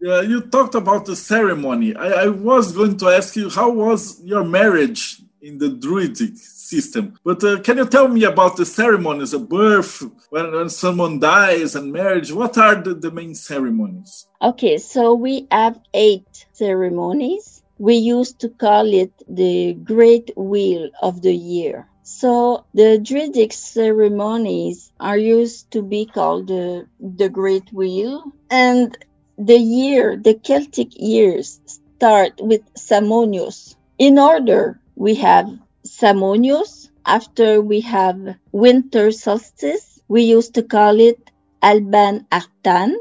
[0.00, 1.94] Yeah, you talked about the ceremony.
[1.94, 7.18] I, I, was going to ask you how was your marriage in the Druidic system,
[7.22, 11.76] but uh, can you tell me about the ceremonies, a birth, when, when someone dies,
[11.76, 12.32] and marriage?
[12.32, 14.26] What are the, the main ceremonies?
[14.40, 17.62] Okay, so we have eight ceremonies.
[17.76, 21.88] We used to call it the Great Wheel of the Year.
[22.02, 28.96] So the Druidic ceremonies are used to be called the, the Great Wheel, and
[29.40, 33.74] the year, the Celtic years start with Samonios.
[33.96, 35.48] In order, we have
[35.84, 36.90] Samonios.
[37.06, 41.30] After we have winter solstice, we used to call it
[41.62, 42.92] Alban Arthan,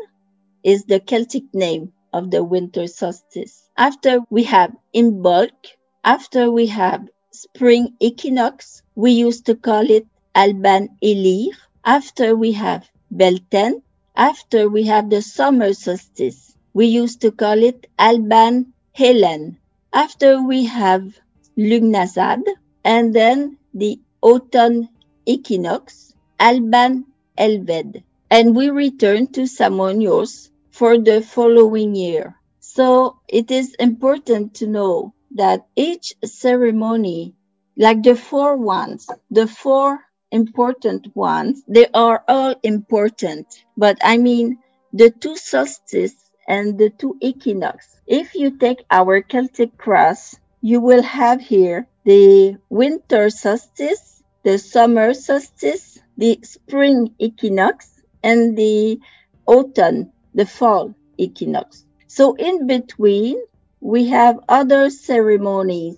[0.63, 3.67] is the Celtic name of the winter solstice.
[3.77, 5.75] After we have Imbolc,
[6.05, 11.51] after we have spring equinox, we used to call it Alban Eilir.
[11.83, 13.81] After we have Belten,
[14.19, 19.57] after we have the summer solstice, we used to call it Alban Helen.
[19.93, 21.17] After we have
[21.57, 22.43] Lugnasad,
[22.83, 24.89] and then the autumn
[25.25, 27.05] equinox, Alban
[27.37, 28.03] Elfed.
[28.29, 32.35] And we return to Samonios for the following year.
[32.59, 37.35] So it is important to know that each ceremony,
[37.77, 40.01] like the four ones, the four
[40.31, 41.63] important ones.
[41.67, 44.59] They are all important, but I mean
[44.93, 46.15] the two solstices
[46.47, 47.87] and the two equinox.
[48.07, 55.13] If you take our Celtic cross, you will have here the winter solstice, the summer
[55.13, 58.99] solstice, the spring equinox, and the
[59.45, 61.85] autumn, the fall equinox.
[62.07, 63.37] So in between,
[63.79, 65.97] we have other ceremonies.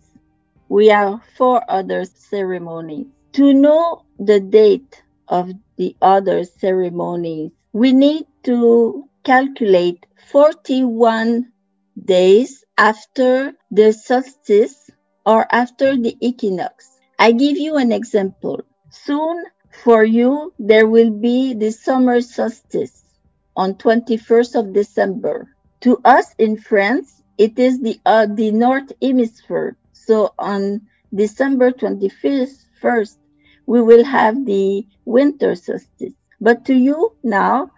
[0.70, 3.08] We have four other ceremonies.
[3.34, 11.52] To know the date of the other ceremonies, we need to calculate 41
[12.06, 14.92] days after the solstice
[15.26, 16.88] or after the equinox.
[17.18, 18.62] I give you an example.
[18.92, 19.44] Soon
[19.84, 23.04] for you, there will be the summer solstice
[23.56, 25.48] on 21st of December.
[25.82, 29.78] To us in France, it is the, uh, the North Hemisphere.
[29.94, 30.82] So on
[31.14, 33.18] December 25th, first,
[33.66, 36.14] we will have the winter solstice.
[36.40, 37.72] But to you now,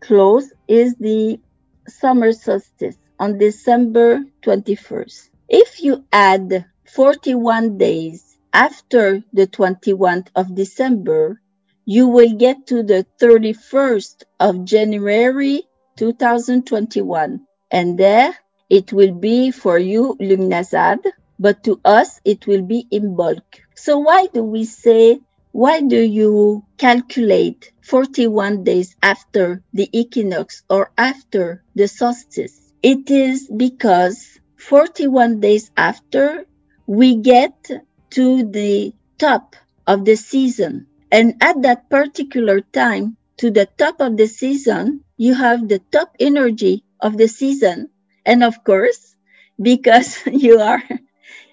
[0.00, 1.40] close is the
[1.88, 5.30] summer solstice on December 21st.
[5.48, 11.40] If you add 41 days after the 21st of December,
[11.84, 15.62] you will get to the 31st of January
[15.96, 17.46] 2021.
[17.70, 18.34] And there
[18.68, 21.04] it will be for you Lugnasad,
[21.38, 23.42] but to us it will be Imbolc.
[23.82, 25.20] So why do we say,
[25.52, 32.74] why do you calculate 41 days after the equinox or after the solstice?
[32.82, 36.44] It is because 41 days after
[36.86, 37.70] we get
[38.10, 39.56] to the top
[39.86, 40.86] of the season.
[41.10, 46.16] And at that particular time, to the top of the season, you have the top
[46.20, 47.88] energy of the season.
[48.26, 49.16] And of course,
[49.56, 50.82] because you are,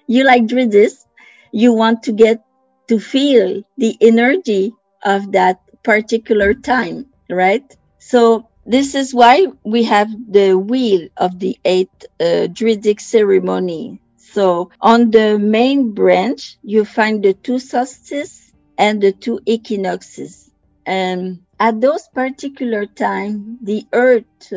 [0.06, 1.07] you like druids,
[1.52, 2.42] you want to get
[2.88, 4.72] to feel the energy
[5.04, 7.76] of that particular time, right?
[7.98, 11.90] So this is why we have the wheel of the eight
[12.20, 14.00] uh, druidic ceremony.
[14.16, 20.50] So on the main branch, you find the two solstices and the two equinoxes.
[20.84, 24.52] And at those particular time, the earth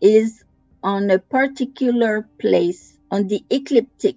[0.00, 0.44] is
[0.82, 4.16] on a particular place on the ecliptic.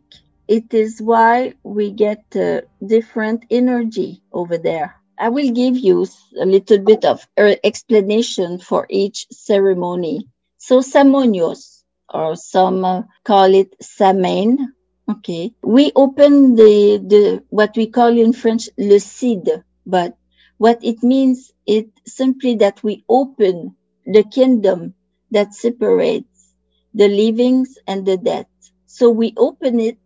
[0.50, 4.95] It is why we get uh, different energy over there.
[5.18, 6.08] I will give you
[6.41, 7.28] a little bit of
[7.64, 10.28] explanation for each ceremony.
[10.58, 11.84] So Samonios,
[12.14, 14.74] or some uh, call it Samain.
[15.10, 19.50] Okay, we open the the what we call in French le cid,
[19.88, 20.18] but
[20.58, 24.95] what it means it simply that we open the kingdom
[25.32, 26.56] that separates
[26.93, 28.47] the livings and the dead.
[28.88, 30.00] So we open it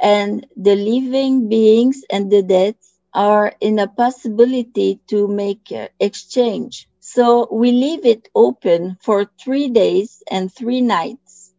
[0.00, 2.76] and the living beings and the dead
[3.14, 6.88] are in a possibility to make exchange.
[7.00, 11.52] So we leave it open for three days and three nights.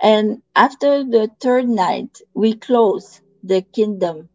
[0.00, 4.28] And after the third night, we close the kingdom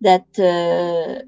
[0.00, 1.22] that uh,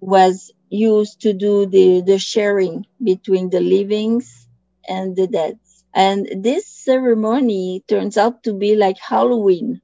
[0.00, 4.48] was used to do the, the sharing between the livings
[4.88, 5.58] and the dead.
[5.94, 9.80] And this ceremony turns out to be like Halloween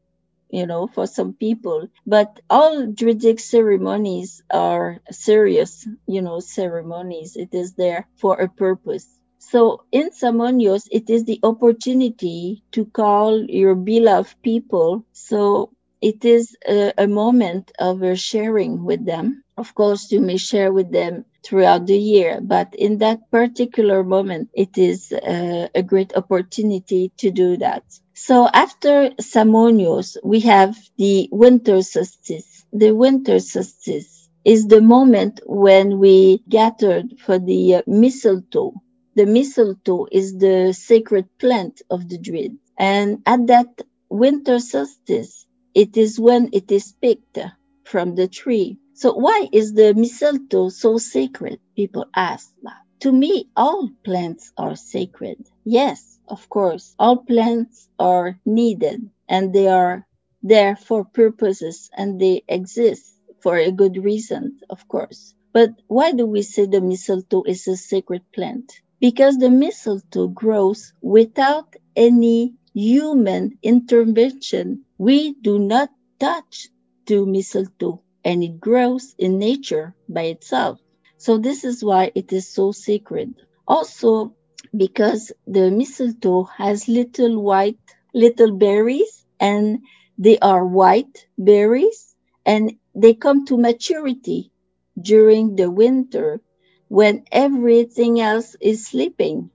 [0.52, 1.88] you know, for some people.
[2.06, 7.36] But all Druidic ceremonies are serious, you know, ceremonies.
[7.36, 9.08] It is there for a purpose.
[9.40, 15.06] So in Samonios, it is the opportunity to call your beloved people.
[15.12, 15.72] So
[16.02, 19.44] it is a, a moment of sharing with them.
[19.58, 24.48] Of course, you may share with them throughout the year, but in that particular moment,
[24.54, 27.82] it is a, a great opportunity to do that.
[28.14, 32.64] So after Samonios, we have the winter solstice.
[32.72, 38.74] The winter solstice is the moment when we gathered for the uh, mistletoe.
[39.14, 42.56] The mistletoe is the sacred plant of the Druid.
[42.78, 47.38] And at that winter solstice, it is when it is picked
[47.84, 48.78] from the tree.
[49.02, 51.58] So why is the mistletoe so sacred?
[51.74, 52.54] People ask.
[53.00, 55.38] To me, all plants are sacred.
[55.64, 60.06] Yes, of course, all plants are needed and they are
[60.44, 63.04] there for purposes and they exist
[63.40, 65.34] for a good reason, of course.
[65.52, 68.72] But why do we say the mistletoe is a sacred plant?
[69.00, 74.84] Because the mistletoe grows without any human intervention.
[74.96, 75.90] We do not
[76.20, 76.68] touch
[77.06, 80.80] the mistletoe and it grows in nature by itself.
[81.18, 83.34] So this is why it is so sacred.
[83.66, 84.34] Also,
[84.76, 87.78] because the mistletoe has little white
[88.14, 89.80] little berries and
[90.18, 92.14] they are white berries
[92.44, 94.52] and they come to maturity
[95.00, 96.40] during the winter
[96.88, 99.50] when everything else is sleeping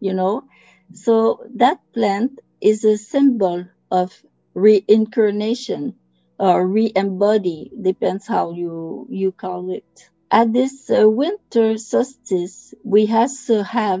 [0.00, 0.42] you know
[0.92, 4.22] so that plant is a symbol of
[4.54, 5.94] reincarnation
[6.42, 13.62] or re-embody depends how you you call it at this uh, winter solstice we also
[13.62, 14.00] have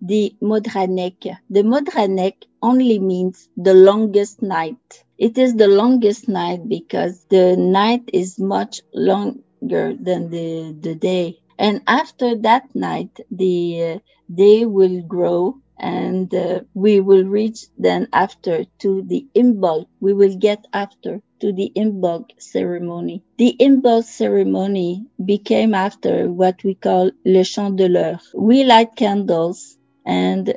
[0.00, 1.36] the Modranek.
[1.48, 5.04] The Modranek only means the longest night.
[5.16, 11.38] It is the longest night because the night is much longer than the, the day.
[11.58, 13.98] And after that night, the uh,
[14.32, 19.86] day will grow and uh, we will reach then after to the Imbolc.
[20.00, 23.24] We will get after to the Imbolc ceremony.
[23.38, 28.20] The Imbolc ceremony became after what we call le chandeleur.
[28.34, 30.54] We light candles and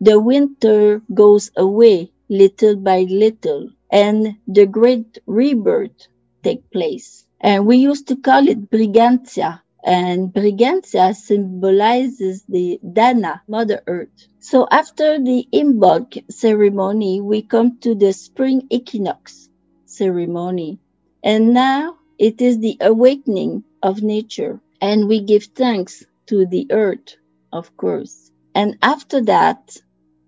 [0.00, 6.08] the winter goes away little by little and the great rebirth
[6.42, 7.26] take place.
[7.40, 14.28] And we used to call it Brigantia and Brigantia symbolizes the Dana, Mother Earth.
[14.38, 19.48] So after the Imbolc ceremony, we come to the spring equinox
[19.86, 20.78] ceremony.
[21.24, 24.60] And now it is the awakening of nature.
[24.80, 27.16] And we give thanks to the earth,
[27.52, 28.30] of course.
[28.54, 29.76] And after that,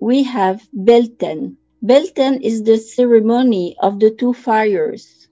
[0.01, 1.57] we have Belten.
[1.85, 5.29] Belten is the ceremony of the two fires.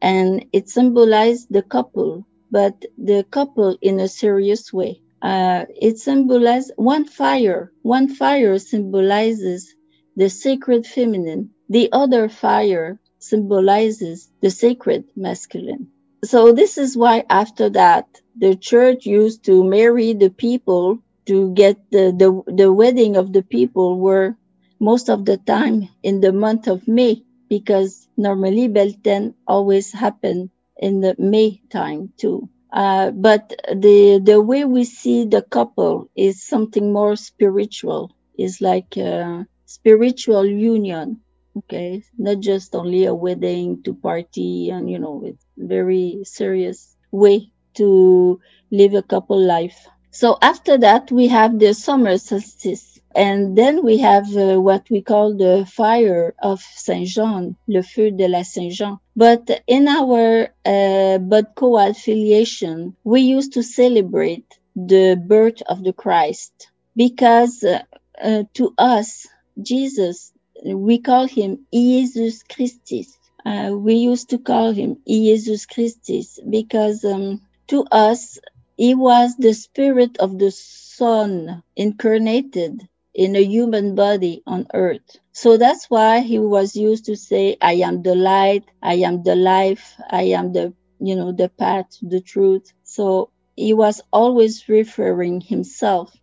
[0.00, 5.02] And it symbolizes the couple but the couple in a serious way.
[5.22, 7.72] Uh, it symbolizes one fire.
[7.82, 9.74] One fire symbolizes
[10.14, 11.50] the sacred feminine.
[11.68, 15.88] The other fire symbolizes the sacred masculine.
[16.24, 21.76] So this is why after that, the church used to marry the people to get
[21.90, 24.36] the, the, the wedding of the people were
[24.78, 31.00] most of the time in the month of May because normally Belten always happened in
[31.00, 32.48] the May time too.
[32.72, 38.12] Uh, but the the way we see the couple is something more spiritual.
[38.38, 41.22] Is like a spiritual union.
[41.56, 47.50] Okay, not just only a wedding to party and you know it's very serious way
[47.74, 49.86] to live a couple life.
[50.10, 55.00] So after that we have the summer solstice and then we have uh, what we
[55.00, 58.98] call the fire of Saint Jean, le feu de la Saint Jean.
[59.16, 64.44] But in our uh, Bodcoad affiliation, we used to celebrate
[64.76, 67.82] the birth of the Christ because uh,
[68.22, 69.26] uh, to us,
[69.62, 70.32] Jesus,
[70.64, 73.16] we call him Jesus Christus.
[73.46, 78.38] Uh, we used to call him Jesus Christus because um, to us,
[78.76, 82.86] he was the spirit of the Son incarnated
[83.16, 85.16] in a human body on earth.
[85.32, 89.36] So that's why he was used to say, I am the light, I am the
[89.36, 92.72] life, I am the, you know, the path, the truth.
[92.84, 96.14] So he was always referring himself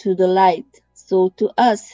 [0.00, 0.66] to the light.
[0.94, 1.92] So to us,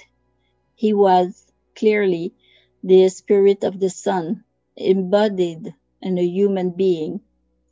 [0.77, 1.45] he was
[1.77, 2.35] clearly
[2.83, 4.45] the spirit of the sun
[4.77, 7.21] embodied in a human being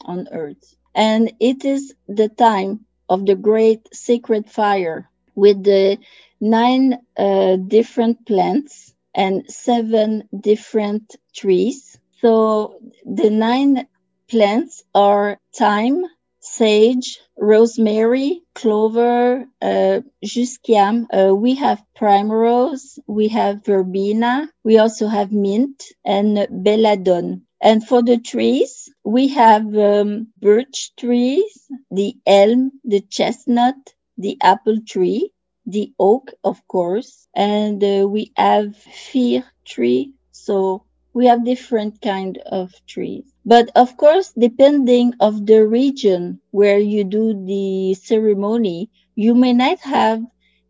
[0.02, 0.74] on earth.
[0.94, 5.98] And it is the time of the great sacred fire with the
[6.40, 11.98] nine uh, different plants and seven different trees.
[12.20, 13.86] So the nine
[14.28, 16.04] plants are thyme,
[16.40, 21.06] sage, rosemary, clover, uh, jusquiam.
[21.12, 27.40] Uh, we have primrose, we have verbena, we also have mint and belladonna.
[27.60, 33.76] And for the trees, we have um, birch trees, the elm, the chestnut,
[34.16, 35.30] the apple tree,
[35.66, 40.12] the oak, of course, and uh, we have fir tree.
[40.32, 43.24] So we have different kind of trees.
[43.44, 49.80] But of course, depending of the region where you do the ceremony, you may not
[49.80, 50.22] have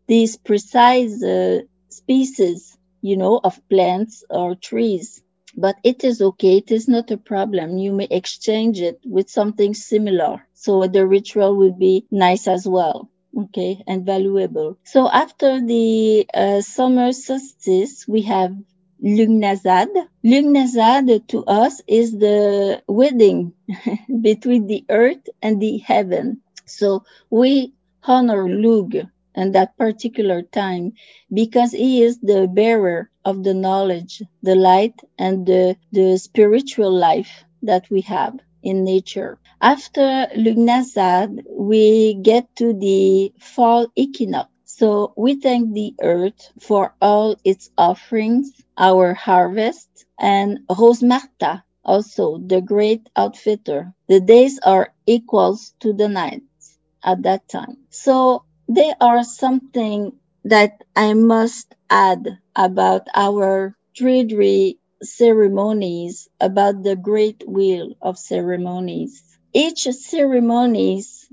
[0.07, 5.21] these precise uh, species, you know, of plants or trees.
[5.55, 6.57] But it is okay.
[6.57, 7.77] It is not a problem.
[7.77, 10.47] You may exchange it with something similar.
[10.53, 14.77] So the ritual will be nice as well okay, and valuable.
[14.83, 18.55] So after the uh, summer solstice, we have
[19.03, 19.89] Lugnasad.
[20.23, 23.53] Lugnasad to us is the wedding
[24.21, 26.41] between the earth and the heaven.
[26.65, 27.73] So we
[28.03, 28.95] honor Lug
[29.35, 30.93] in that particular time
[31.33, 37.43] because he is the bearer of the knowledge, the light, and the, the spiritual life
[37.63, 39.39] that we have in nature.
[39.61, 44.49] After Lugnasad, we get to the fall equinox.
[44.65, 49.89] So we thank the earth for all its offerings, our harvest,
[50.19, 53.93] and Rosmerta, also the great outfitter.
[54.07, 57.77] The days are equals to the nights at that time.
[57.89, 60.13] So there are something
[60.45, 69.23] that I must add about our Druidry ceremonies about the great wheel of ceremonies.
[69.53, 71.27] Each ceremonies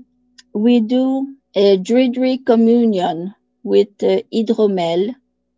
[0.53, 5.15] we do a Druidry communion with uh, hydromel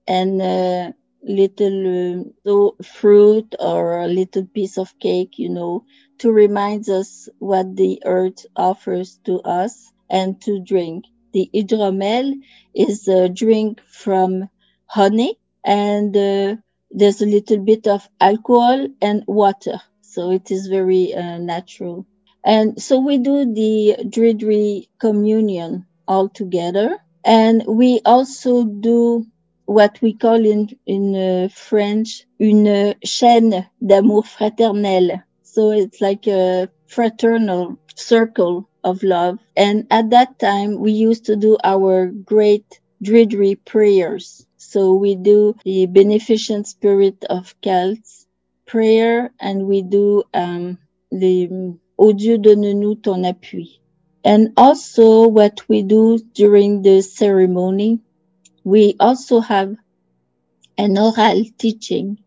[0.08, 0.94] and a
[1.24, 5.86] little uh, fruit or a little piece of cake, you know,
[6.20, 11.06] to remind us what the earth offers to us and to drink.
[11.34, 12.34] The hydromel
[12.76, 14.50] is a drink from
[14.86, 16.56] honey and uh,
[16.94, 19.80] there's a little bit of alcohol and water.
[20.02, 22.06] So it is very uh, natural.
[22.44, 26.98] And so we do the Druidry communion all together.
[27.24, 29.26] And we also do
[29.66, 35.22] what we call in, in uh, French une chaîne d'amour fraternel.
[35.44, 39.38] So it's like a fraternal circle of love.
[39.56, 44.46] And at that time, we used to do our great Druidry prayers.
[44.64, 48.28] So we do the beneficent spirit of Celts
[48.68, 50.78] prayer and we do um,
[51.12, 51.50] the
[51.98, 53.80] Au Dieu donne-nous ton appui.
[54.24, 58.02] And also what we do during the ceremony,
[58.64, 59.76] we also have
[60.78, 62.20] an oral teaching,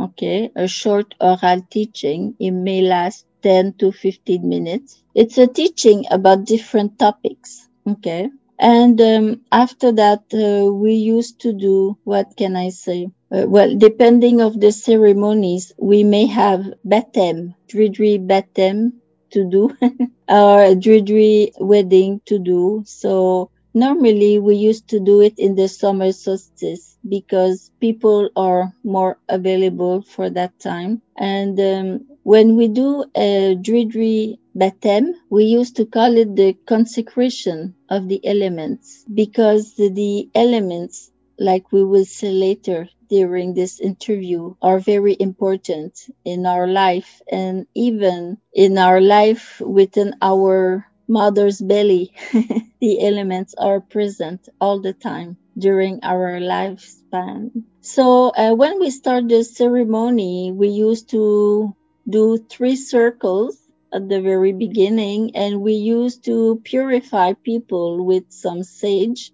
[0.00, 2.34] okay, a short oral teaching.
[2.40, 5.02] It may last 10 to 15 minutes.
[5.14, 8.28] It's a teaching about different topics, okay.
[8.58, 13.08] And um, after that, uh, we used to do, what can I say?
[13.30, 18.92] Uh, well, depending of the ceremonies, we may have betem, Druidry betem
[19.30, 19.76] to do,
[20.28, 22.82] or Druidry wedding to do.
[22.86, 29.18] So normally we used to do it in the summer solstice because people are more
[29.28, 31.02] available for that time.
[31.16, 37.74] And um, when we do a Druidry Batem, we used to call it the consecration
[37.90, 44.78] of the elements because the elements, like we will see later during this interview, are
[44.78, 45.92] very important
[46.24, 52.14] in our life and even in our life within our mother's belly.
[52.80, 57.50] the elements are present all the time during our lifespan.
[57.82, 61.76] So uh, when we start the ceremony, we used to
[62.08, 68.62] do three circles at the very beginning, and we used to purify people with some
[68.62, 69.32] sage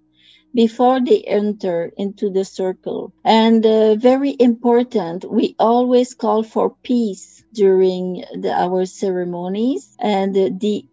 [0.55, 3.13] before they enter into the circle.
[3.25, 10.85] And uh, very important, we always call for peace during the, our ceremonies, and the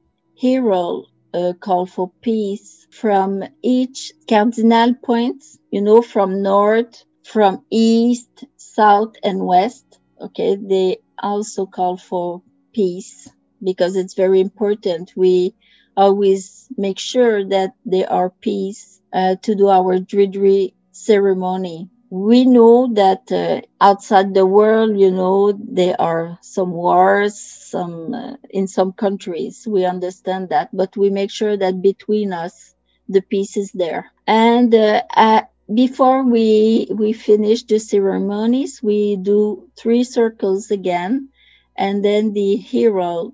[0.41, 8.45] herald uh, call for peace from each cardinal point, you know, from north, from east,
[8.57, 9.85] south, and west.
[10.19, 12.41] Okay, they also call for
[12.73, 13.29] peace
[13.63, 15.13] because it's very important.
[15.15, 15.55] We
[15.97, 21.89] always make sure that there are peace uh, to do our Druidry ceremony.
[22.09, 28.35] We know that uh, outside the world, you know, there are some wars, some uh,
[28.49, 29.65] in some countries.
[29.67, 32.73] We understand that, but we make sure that between us,
[33.09, 34.11] the peace is there.
[34.27, 35.43] And uh,
[35.73, 41.29] before we we finish the ceremonies, we do three circles again,
[41.77, 43.33] and then the herald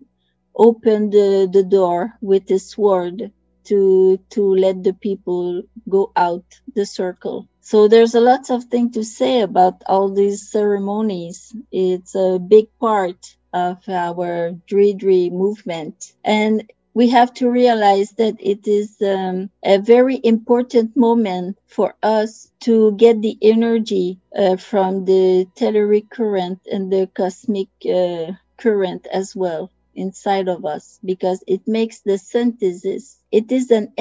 [0.55, 3.31] opened the, the door with his sword
[3.65, 6.45] to to let the people go out
[6.75, 7.47] the circle.
[7.61, 11.55] So there's a lot of things to say about all these ceremonies.
[11.71, 16.13] It's a big part of our Druidry movement.
[16.23, 22.51] And we have to realize that it is um, a very important moment for us
[22.61, 29.35] to get the energy uh, from the telluric current and the cosmic uh, current as
[29.35, 33.17] well inside of us because it makes the synthesis.
[33.31, 33.93] It is an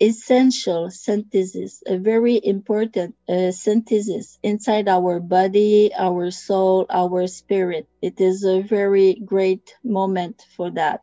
[0.00, 7.88] essential synthesis, a very important uh, synthesis inside our body, our soul, our spirit.
[8.00, 11.02] It is a very great moment for that.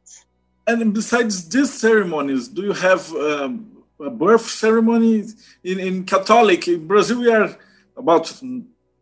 [0.67, 5.25] And besides these ceremonies, do you have um, a birth ceremony
[5.63, 6.67] in, in Catholic?
[6.67, 7.57] In Brazil, we are
[7.97, 8.31] about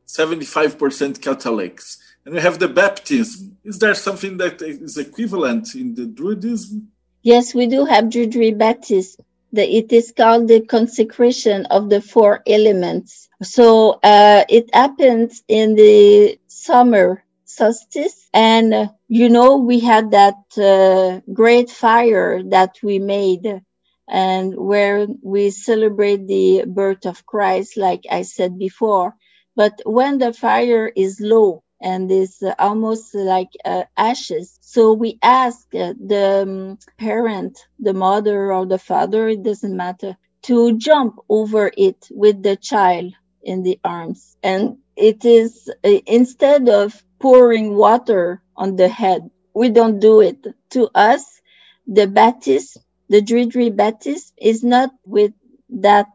[0.08, 3.58] 75% Catholics and we have the baptism.
[3.64, 6.88] Is there something that is equivalent in the Druidism?
[7.24, 9.24] Yes, we do have Druidry baptism.
[9.54, 13.30] It is called the consecration of the four elements.
[13.42, 20.36] So uh, it happens in the summer solstice, and uh, you know we had that
[20.58, 23.62] uh, great fire that we made,
[24.06, 29.16] and where we celebrate the birth of Christ, like I said before.
[29.56, 34.58] But when the fire is low, and uh, almost like uh, ashes.
[34.62, 40.18] So we ask uh, the um, parent, the mother or the father, it doesn't matter,
[40.44, 43.14] to jump over it with the child
[43.44, 44.38] in the arms.
[44.44, 50.46] And it is uh, instead of pouring water on the head, we don't do it.
[50.72, 51.42] To us,
[51.88, 55.34] the baptism, the Druidry baptism is not with
[55.70, 56.08] that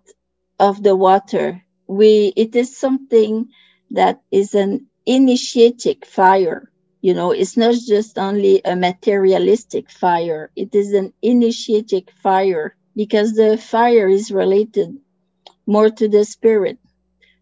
[0.58, 1.62] of the water.
[1.86, 3.48] We, it is something
[3.90, 6.70] that is an initiatic fire.
[7.00, 13.34] You know, it's not just only a materialistic fire, it is an initiatic fire because
[13.34, 14.96] the fire is related
[15.66, 16.78] more to the spirit.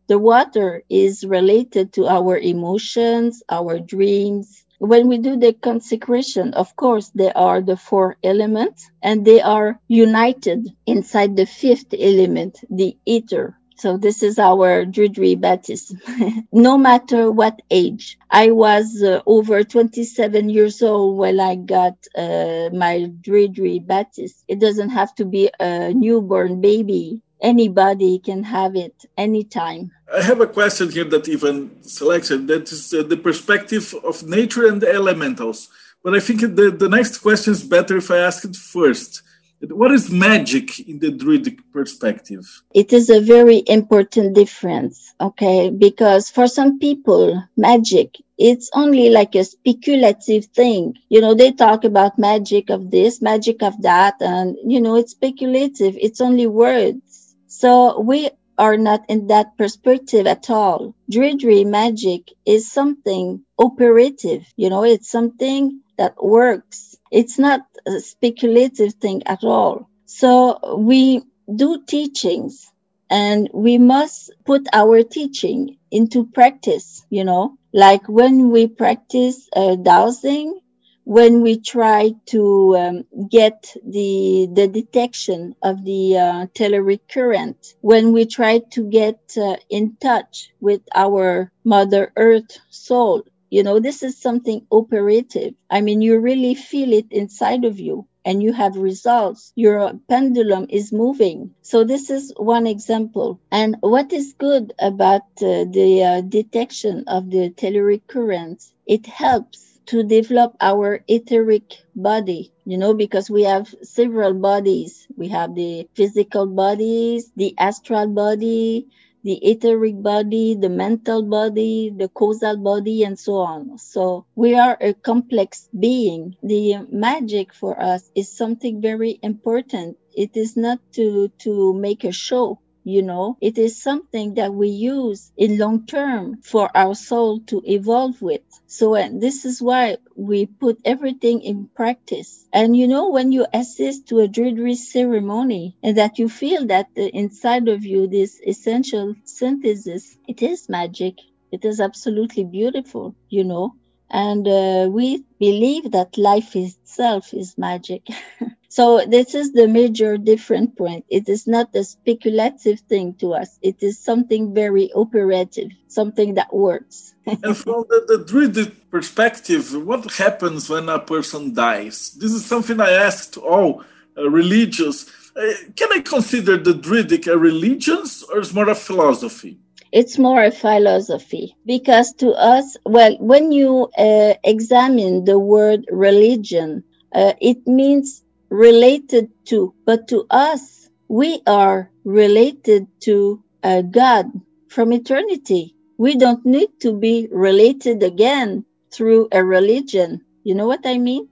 [0.09, 4.65] The water is related to our emotions, our dreams.
[4.79, 9.81] When we do the consecration, of course, there are the four elements and they are
[9.89, 13.60] united inside the fifth element, the ether.
[13.81, 16.03] So this is our Druidry baptism.
[16.53, 18.19] no matter what age.
[18.31, 24.37] I was uh, over 27 years old when I got uh, my Druidry baptism.
[24.49, 27.23] It doesn't have to be a newborn baby.
[27.41, 29.93] Anybody can have it anytime.
[30.15, 32.49] I have a question here that even selected.
[32.49, 35.71] That is uh, the perspective of nature and the elementals.
[36.05, 39.23] But I think the, the next question is better if I ask it first.
[39.63, 42.63] What is magic in the Druidic perspective?
[42.75, 45.69] It is a very important difference, okay?
[45.69, 50.95] Because for some people, magic, it's only like a speculative thing.
[51.11, 55.13] You know, they talk about magic of this, magic of that, and, you know, it's
[55.13, 55.99] speculative.
[56.01, 57.37] It's only words.
[57.47, 60.95] So we are not in that perspective at all.
[61.13, 64.47] Druidry magic is something operative.
[64.57, 66.90] You know, it's something that works.
[67.11, 69.89] It's not a speculative thing at all.
[70.07, 71.23] So we
[71.55, 72.71] do teachings
[73.11, 79.77] and we must put our teaching into practice, you know, like when we practice uh,
[79.77, 80.61] dowsing,
[81.05, 88.13] when we try to um, get the the detection of the uh, telluric current, when
[88.13, 94.03] we try to get uh, in touch with our Mother Earth soul, you know, this
[94.03, 95.55] is something operative.
[95.69, 99.53] I mean, you really feel it inside of you and you have results.
[99.57, 101.55] Your pendulum is moving.
[101.63, 103.41] So this is one example.
[103.51, 108.73] And what is good about uh, the uh, detection of the telluric currents?
[108.87, 115.07] It helps to develop our etheric body, you know, because we have several bodies.
[115.17, 118.87] We have the physical bodies, the astral body,
[119.23, 123.79] the etheric body, the mental body, the causal body, and so on.
[123.79, 126.37] So we are a complex being.
[126.43, 129.99] The magic for us is something very important.
[130.13, 133.37] It is not to, to make a show you know?
[133.41, 138.43] It is something that we use in long term for our soul to evolve with.
[138.67, 142.47] So uh, this is why we put everything in practice.
[142.53, 146.87] And you know when you assist to a druidry ceremony and that you feel that
[146.97, 151.15] inside of you this essential synthesis it is magic.
[151.53, 153.75] It is absolutely beautiful you know
[154.11, 158.07] and uh, we believe that life itself is magic
[158.71, 161.05] So this is the major different point.
[161.09, 163.59] It is not a speculative thing to us.
[163.63, 167.13] It is something very operative, something that works.
[167.27, 172.13] and from the, the Druidic perspective, what happens when a person dies?
[172.13, 173.83] This is something I asked all
[174.17, 175.11] uh, religious.
[175.35, 179.59] Uh, can I consider the Druidic a religion or is more a philosophy?
[179.93, 186.85] It's more a philosophy because to us, well, when you uh, examine the word religion,
[187.15, 194.27] uh, it means related to, but to us, we are related to a God
[194.69, 195.75] from eternity.
[195.99, 200.21] We don't need to be related again through a religion.
[200.45, 201.29] You know what I mean?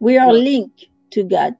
[0.00, 1.54] We are linked to God.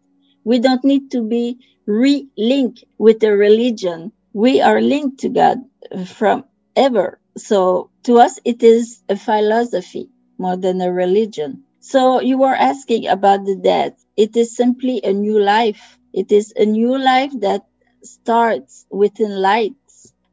[0.44, 4.12] We don't need to be re-linked with a religion.
[4.32, 5.58] We are linked to God
[6.06, 6.44] from
[6.76, 7.20] ever.
[7.36, 11.64] So to us, it is a philosophy more than a religion.
[11.80, 13.94] So you were asking about the death.
[14.16, 15.98] It is simply a new life.
[16.12, 17.62] It is a new life that
[18.04, 19.74] starts within light,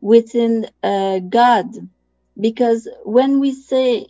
[0.01, 1.67] within uh, God.
[2.39, 4.07] Because when we say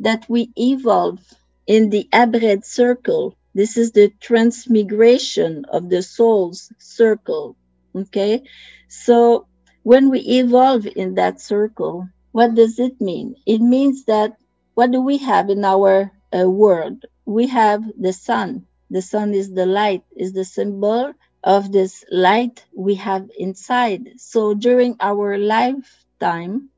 [0.00, 1.20] that we evolve
[1.66, 7.56] in the Abred circle, this is the transmigration of the soul's circle.
[7.94, 8.42] Okay.
[8.88, 9.46] So
[9.82, 13.36] when we evolve in that circle, what does it mean?
[13.46, 14.36] It means that
[14.74, 17.06] what do we have in our uh, a word.
[17.24, 18.66] We have the sun.
[18.90, 21.12] The sun is the light, is the symbol
[21.42, 24.12] of this light we have inside.
[24.18, 26.70] So during our lifetime,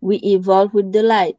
[0.00, 1.38] we evolve with the light.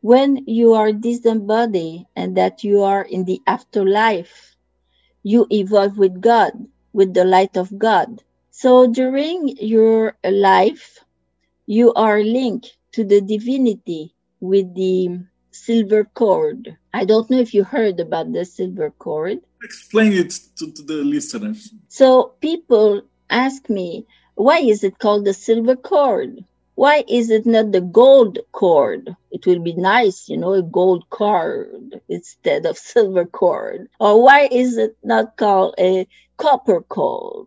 [0.00, 4.56] When you are disembodied and that you are in the afterlife,
[5.22, 6.52] you evolve with God,
[6.92, 8.22] with the light of God.
[8.60, 10.98] So during your life,
[11.64, 16.76] you are linked to the divinity with the silver cord.
[16.92, 19.38] I don't know if you heard about the silver cord.
[19.62, 21.72] Explain it to, to, the listeners.
[21.88, 23.00] So people
[23.30, 26.44] ask me, why is it called the silver cord?
[26.74, 29.16] Why is it not the gold cord?
[29.30, 33.88] It will be nice, you know, a gold cord instead of silver cord.
[33.98, 36.06] Or why is it not called a
[36.36, 37.46] copper cord?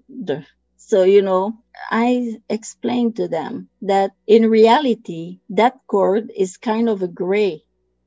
[0.94, 1.58] So, you know,
[1.92, 7.64] I explained to them that in reality, that cord is kind of a gray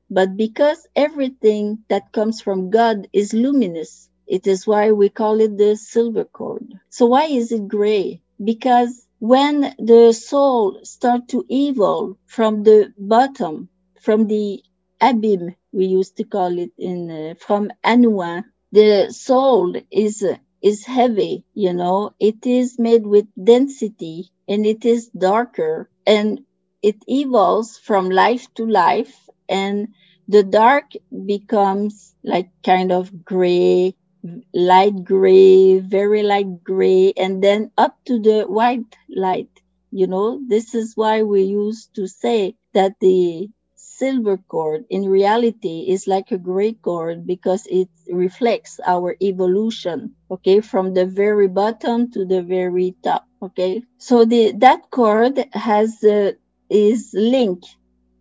[0.09, 5.57] but because everything that comes from God is luminous, it is why we call it
[5.57, 6.65] the silver cord.
[6.89, 8.21] So why is it gray?
[8.43, 13.69] Because when the soul start to evolve from the bottom,
[14.01, 14.63] from the
[15.01, 20.23] abyss, we used to call it in uh, from Anouin, the soul is
[20.61, 22.13] is heavy, you know.
[22.19, 26.41] It is made with density and it is darker and
[26.81, 29.15] it evolves from life to life
[29.49, 29.89] and
[30.27, 30.91] the dark
[31.25, 33.95] becomes like kind of gray
[34.53, 39.49] light gray, very light gray, and then up to the white light.
[39.91, 43.49] You know, this is why we used to say that the
[43.97, 50.59] silver cord in reality is like a gray cord because it reflects our evolution, okay,
[50.61, 53.83] from the very bottom to the very top, okay.
[53.97, 56.33] So the that cord has uh,
[56.69, 57.67] is linked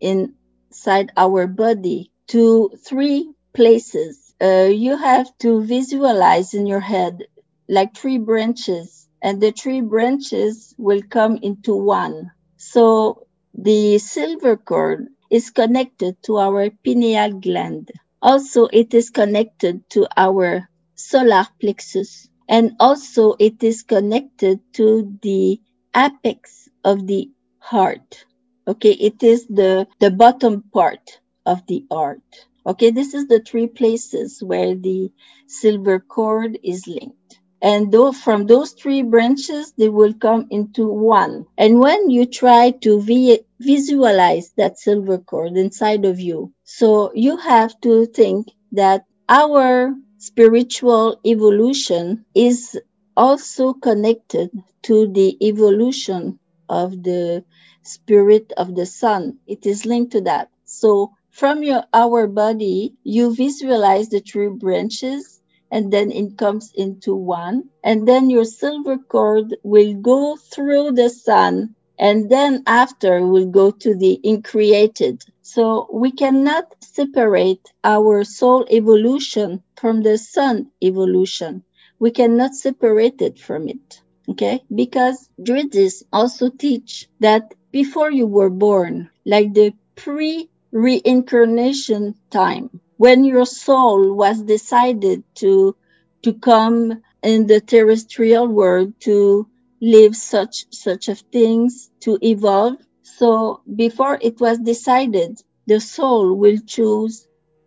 [0.01, 7.23] inside our body to three places uh, you have to visualize in your head
[7.69, 12.31] like three branches and the three branches will come into one.
[12.59, 17.91] So the silver cord is connected to our pineal gland.
[18.23, 25.61] Also, it is connected to our solar plexus and also it is connected to the
[25.95, 28.25] apex of the heart.
[28.69, 32.47] Okay, it is the, the bottom part of the heart.
[32.67, 35.11] Okay, this is the three places where the
[35.47, 37.41] silver cord is linked.
[37.63, 41.47] And though from those three branches, they will come into one.
[41.59, 47.37] And when you try to vi- visualize that silver cord inside of you, so you
[47.39, 52.79] have to think that our spiritual evolution is
[53.17, 54.51] also connected
[54.85, 56.39] to the evolution
[56.69, 57.45] of the
[57.85, 59.39] spirit of the sun.
[59.47, 60.51] It is linked to that.
[60.65, 65.36] So from your our body, you visualize the three branches
[65.71, 67.71] and then it comes into one.
[67.83, 73.71] And then your silver cord will go through the sun and then after will go
[73.71, 75.23] to the increated.
[75.43, 81.65] So we cannot separate our soul evolution from the sun evolution.
[81.99, 84.01] We cannot separate it from it.
[84.29, 84.63] Okay?
[84.75, 93.25] Because Druidists also teach that before you were born, like the pre reincarnation time when
[93.25, 95.77] your soul was decided to
[96.23, 99.47] to come in the terrestrial world to
[99.81, 106.59] live such such of things to evolve so before it was decided the soul will
[106.67, 107.27] choose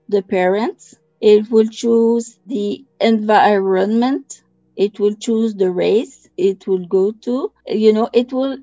[0.10, 4.42] the parents it will choose the environment
[4.76, 8.58] it will choose the race it will go to you know it will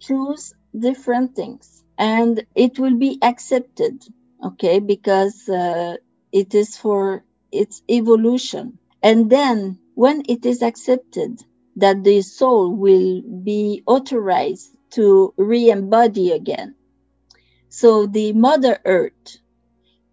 [0.00, 4.02] choose different things and it will be accepted
[4.44, 5.96] okay because uh,
[6.32, 11.40] it is for its evolution and then when it is accepted
[11.76, 16.74] that the soul will be authorized to re-embody again
[17.68, 19.38] so the mother earth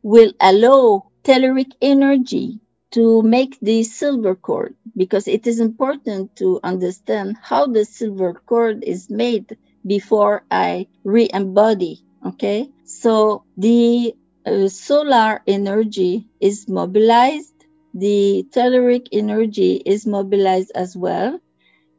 [0.04, 2.60] will allow telluric energy
[2.92, 8.84] to make the silver cord because it is important to understand how the silver cord
[8.84, 12.04] is made before I re-embody.
[12.26, 12.70] Okay.
[12.86, 14.14] So the
[14.46, 17.54] uh, solar energy is mobilized.
[17.94, 21.40] The telluric energy is mobilized as well.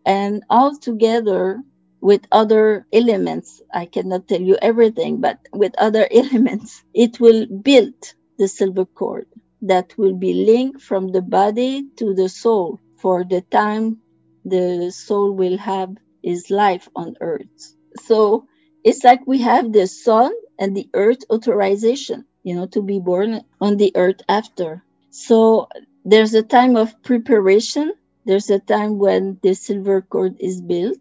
[0.04, 1.62] And all together
[2.00, 7.94] with other elements, I cannot tell you everything, but with other elements, it will build
[8.38, 9.26] the silver cord
[9.62, 14.02] that will be linked from the body to the soul for the time
[14.44, 15.90] the soul will have
[16.22, 18.46] his life on earth so
[18.86, 23.42] it's like we have the sun and the earth authorization, you know, to be born
[23.60, 24.84] on the earth after.
[25.10, 25.68] So
[26.04, 27.94] there's a time of preparation.
[28.24, 30.98] There's a time when the silver cord is built.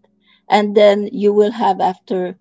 [0.50, 2.40] And then you will have after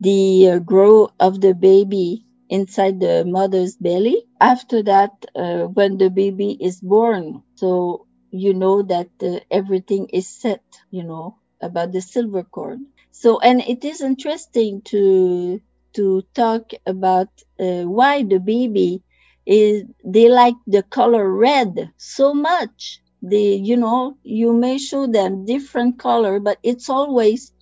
[0.00, 4.24] the uh, grow of the baby inside the mother's belly.
[4.40, 10.28] After that, uh, when the baby is born, so you know that uh, everything is
[10.28, 12.80] set, you know, about the silver cord.
[13.12, 15.60] So, and it is interesting to
[15.94, 17.28] to talk about
[17.60, 19.04] uh, why the baby
[19.46, 23.00] is they like the color red so much.
[23.22, 27.52] They, you know, you may show them different color, but it's always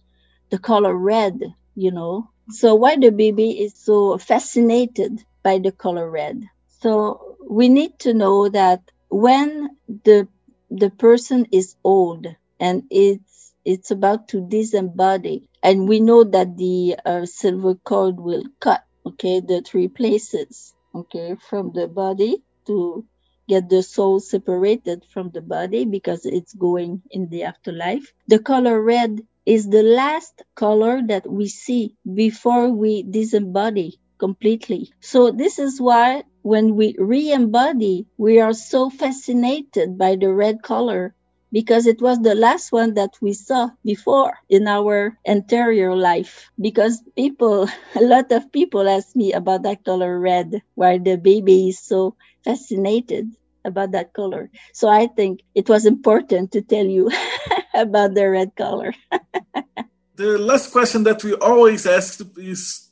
[0.51, 1.41] the color red.
[1.75, 6.43] You know, so why the baby is so fascinated by the color red.
[6.83, 10.29] So we need to know that when the
[10.71, 12.27] the person is old
[12.59, 13.21] and it
[13.65, 15.45] it's about to disembody.
[15.63, 21.35] And we know that the uh, silver cord will cut okay the three places okay
[21.49, 23.07] from the body to
[23.49, 28.13] get the soul separated from the body because it's going in the afterlife.
[28.29, 34.93] The color red is the last color that we see before we disembody completely.
[35.01, 41.15] So this is why when we re-embody, we are so fascinated by the red color
[41.53, 46.51] because it was the last one that we saw before in our interior life.
[46.61, 51.69] Because people, a lot of people ask me about that color red, why the baby
[51.69, 53.31] is so fascinated
[53.65, 54.51] about that color.
[54.73, 57.11] So I think it was important to tell you
[57.75, 58.95] about the red color.
[60.17, 62.90] the last question that we always ask is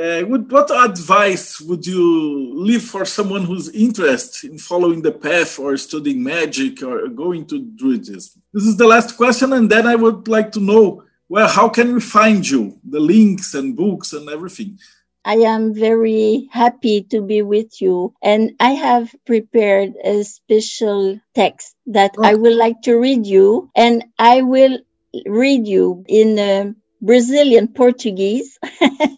[0.00, 5.58] uh, would, what advice would you leave for someone who's interested in following the path
[5.58, 8.38] or studying magic or going to druidism?
[8.52, 11.94] This is the last question, and then I would like to know well, how can
[11.94, 12.76] we find you?
[12.82, 14.80] The links and books and everything.
[15.24, 21.76] I am very happy to be with you, and I have prepared a special text
[21.86, 24.80] that I would like to read you, and I will
[25.24, 28.58] read you in uh, Brazilian Portuguese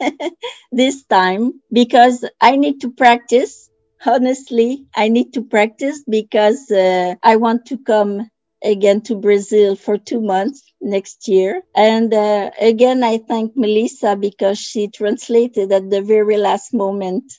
[0.72, 3.68] this time because I need to practice.
[4.05, 8.28] Honestly, I need to practice because uh, I want to come
[8.64, 11.62] again to Brazil for two months next year.
[11.74, 17.33] And uh, again, I thank Melissa because she translated at the very last moment.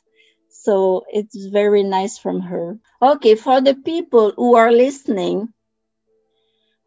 [0.49, 2.79] So it's very nice from her.
[3.01, 5.49] Okay, for the people who are listening,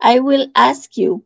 [0.00, 1.25] I will ask you,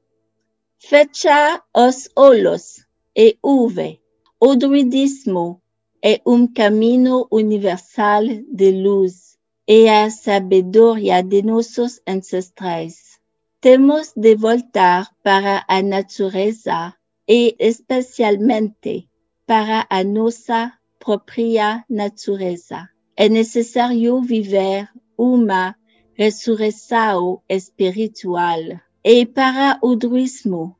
[0.81, 4.01] fecha os olos e uve.
[4.41, 5.61] O druidismo
[6.03, 9.37] é um caminho universal de luz
[9.69, 13.21] e a sabedoria de nossos ancestrais.
[13.61, 16.95] Temos de voltar para a natureza
[17.29, 19.07] e especialmente
[19.47, 22.89] para a nossa própria natureza.
[23.15, 25.77] É necessário viver uma
[26.15, 30.77] ressurreição espiritual e para o druismo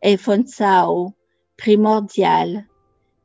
[0.00, 1.14] é função
[1.56, 2.64] primordial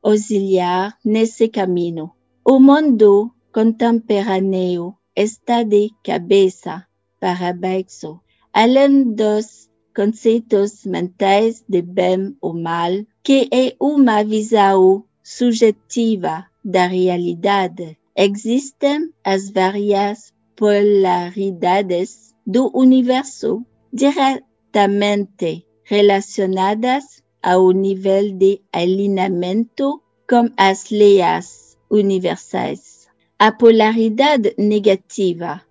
[0.01, 2.11] auxiliar nesse caminho.
[2.45, 6.87] O mundo contemporâneo está de cabeça
[7.19, 8.21] para baixo.
[8.53, 12.91] Além dos conceitos mentais de bem ou mal,
[13.21, 27.23] que é uma visão subjetiva da realidade, existem as várias polaridades do universo diretamente relacionadas
[27.41, 33.07] ao nível de alinhamento como as leis universais.
[33.39, 35.61] A polaridade negativa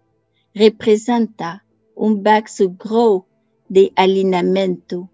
[0.55, 1.61] representa
[1.97, 3.27] um baixo grau
[3.69, 5.09] de alinhamento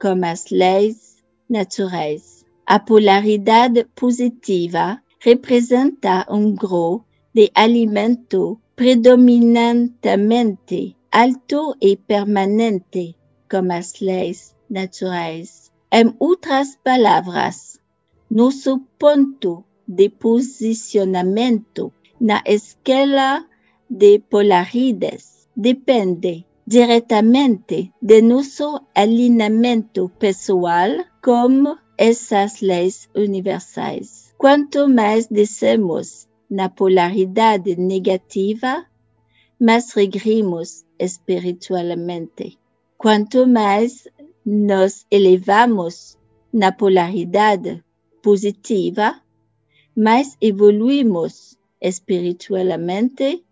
[0.00, 2.44] com as leis naturais.
[2.66, 7.04] A polaridade positiva representa um grau
[7.34, 13.16] de alinhamento predominantemente alto e permanente
[13.50, 15.72] com as leis naturais.
[15.90, 17.80] Em outras palavras,
[18.30, 23.46] nosso ponto de posicionamento na escala
[23.88, 30.90] de polaridades depende diretamente de nosso alinhamento pessoal
[31.24, 34.34] com essas leis universais.
[34.36, 38.84] Quanto mais descemos na polaridade negativa,
[39.60, 42.58] mais regrimos espiritualmente.
[42.96, 44.08] Quanto mais
[44.44, 46.16] nos elevamos
[46.52, 47.84] na polaridade
[48.22, 49.20] positiva,
[49.96, 53.44] mais evoluímos espiritualmente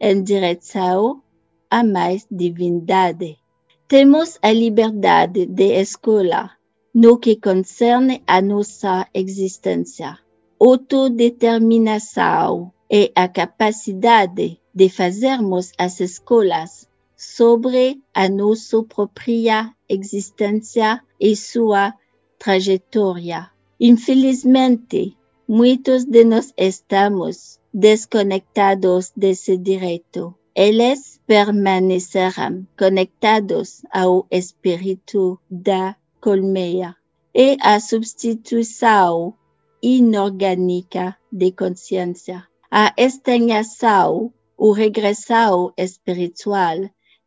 [0.00, 1.22] em direção
[1.70, 3.38] a mais divindade.
[3.86, 6.50] Temos a liberdade de escolha
[6.94, 10.18] no que concerne a nossa existência,
[10.58, 21.94] autodeterminação e a capacidade de fazermos as escolhas sobre a nossa própria existência e sua
[22.38, 23.50] trajetória.
[23.78, 30.34] Infelizmente, muitos de nós estamos desconectados desse direito.
[30.54, 36.96] Eles permanecerão conectados ao espírito da colmeia
[37.34, 39.34] e à substituição
[39.80, 42.49] inorgânica de consciência.
[42.72, 46.78] A extinção ou regressão espiritual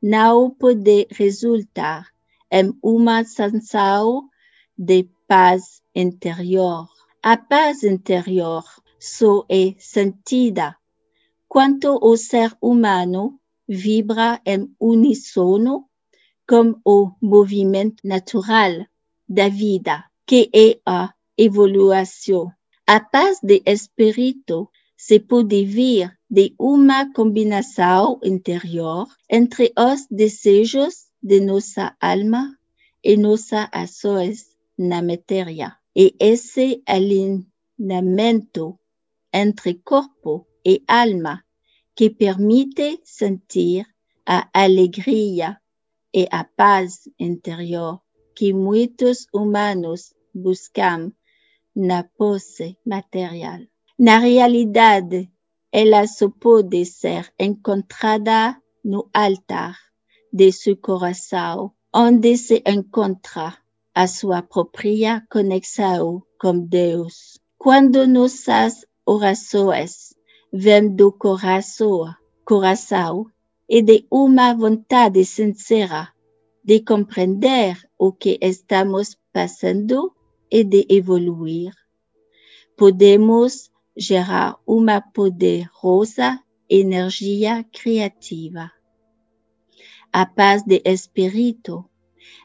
[0.01, 2.07] não pode resultar
[2.49, 4.29] em uma sensação
[4.77, 6.87] de paz interior.
[7.21, 8.63] A paz interior
[8.97, 10.77] só é sentida
[11.49, 13.37] quanto o ser humano
[13.67, 15.89] vibra em uníssono
[16.47, 18.85] com o movimento natural
[19.27, 22.49] da vida, que é a evolução.
[22.87, 24.69] A paz de espírito
[25.05, 32.57] se pode vir de uma combinação interior entre os desejos de nossa alma
[33.03, 34.37] e nossa ações
[34.77, 35.75] na matéria.
[35.93, 38.79] E esse alinhamento
[39.33, 41.43] entre corpo e alma
[41.93, 43.85] que permite sentir
[44.25, 45.59] a alegria
[46.13, 48.01] e a paz interior
[48.33, 51.11] que muitos humanos buscam
[51.75, 53.72] na posse material.
[54.05, 55.31] Na realidade,
[55.71, 59.77] ela só pode ser encontrada no altar
[60.29, 63.57] de seu coração, onde se encontra
[63.95, 67.39] a sua própria conexão com Deus.
[67.57, 70.13] Quando nossas orações
[70.51, 72.13] vêm do coração,
[72.43, 73.27] coração
[73.69, 76.09] e de uma vontade sincera
[76.61, 80.13] de compreender o que estamos passando
[80.51, 81.71] e de evoluir,
[82.75, 86.39] podemos gerar uma poderosa
[86.69, 88.71] energia criativa.
[90.11, 91.89] A paz de espírito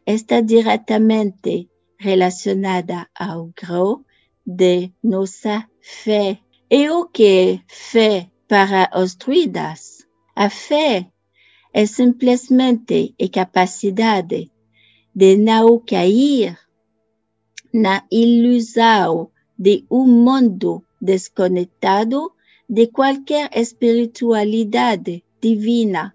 [0.07, 1.69] está diretamente
[1.99, 4.05] relacionada ao grau
[4.47, 6.39] de nossa fé.
[6.71, 10.07] E o que é fé para os druidas?
[10.35, 11.11] A fé
[11.73, 14.51] é simplesmente a capacidade
[15.15, 16.59] de não cair
[17.73, 22.33] na ilusão de um mundo desconectado
[22.69, 26.15] de qualquer espiritualidade divina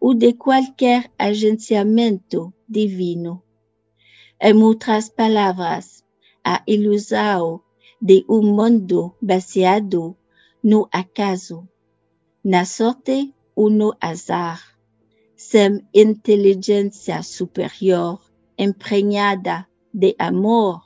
[0.00, 3.42] ou de qualquer agenciamento divino.
[4.40, 6.04] Em outras palavras,
[6.44, 7.60] a ilusão
[8.00, 10.16] de um mundo baseado
[10.62, 11.68] no acaso,
[12.44, 14.78] na sorte ou no azar,
[15.34, 18.20] sem inteligência superior
[18.56, 20.82] emprenhada de amor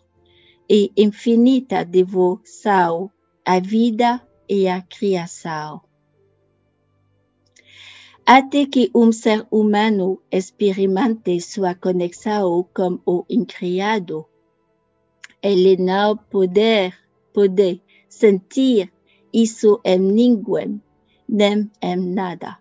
[0.68, 3.10] e infinita devoção
[3.44, 5.82] à vida e à criação.
[8.24, 14.26] Até que um ser humano experimente sua conexão com o incriado,
[15.42, 16.96] ele não poder,
[17.32, 18.92] pode sentir
[19.32, 20.80] isso em ninguém,
[21.28, 22.58] nem em nada.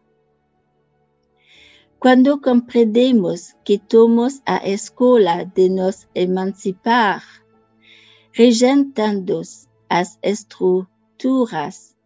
[2.00, 7.24] Quando compreendemos que tomamos a escola de nos emancipar,
[8.32, 9.42] rejeitando
[9.92, 11.98] as estruturas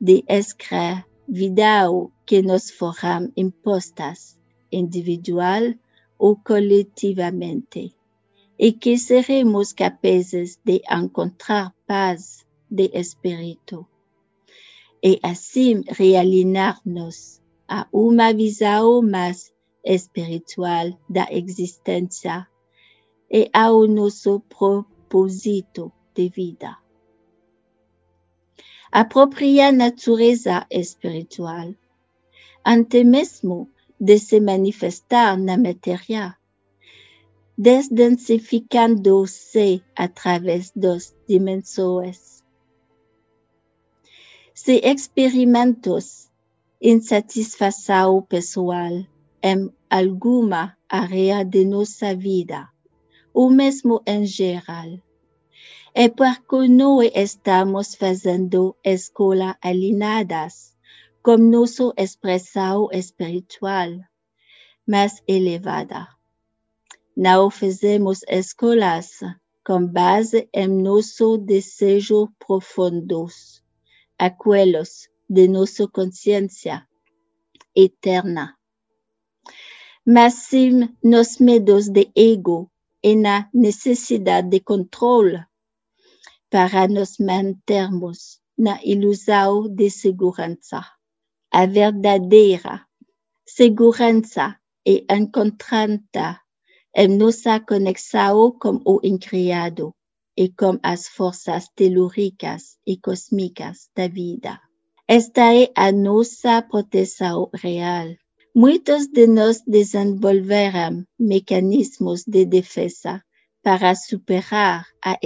[0.00, 4.40] de escravidão que nos foram impostas,
[4.72, 5.74] individual
[6.16, 7.94] ou coletivamente,
[8.58, 13.86] e que seremos capazes de encontrar paz de espírito,
[15.02, 19.52] e assim realinhar-nos a uma visão mais
[19.84, 22.48] espiritual da existência
[23.30, 26.87] e ao nosso propósito de vida.
[28.90, 31.74] A própria natureza espiritual,
[32.64, 33.68] antes mesmo
[34.00, 36.38] de se manifestar na matéria,
[37.56, 42.42] desdensificando-se através das dimensões.
[44.54, 46.30] Se experimentos
[46.80, 49.04] insatisfação pessoal
[49.42, 52.70] em alguma área de nossa vida,
[53.34, 54.98] ou mesmo em geral.
[55.94, 60.76] É porque não estamos fazendo escola alinhadas
[61.22, 63.90] com nossa expressão espiritual
[64.86, 66.08] mais elevada.
[67.16, 69.20] Não fazemos escolas
[69.64, 73.62] com base em nosso desejo profundos,
[74.18, 76.86] aqueles de nossa consciência
[77.74, 78.56] eterna.
[80.06, 82.70] Mas sim nos medos de ego
[83.02, 85.47] e na necessidade de controle
[86.50, 90.84] para nos mantermos na ilusão de segurança.
[91.50, 92.86] A verdadeira
[93.46, 94.56] segurança
[94.86, 96.40] é encontrada
[96.94, 99.94] em nossa conexão com o incriado
[100.36, 104.60] e com as forças telúricas e cósmicas da vida.
[105.06, 108.08] Esta é a nossa proteção real.
[108.54, 113.22] Muitos de nós desenvolveram mecanismos de defesa
[113.62, 115.18] para superar a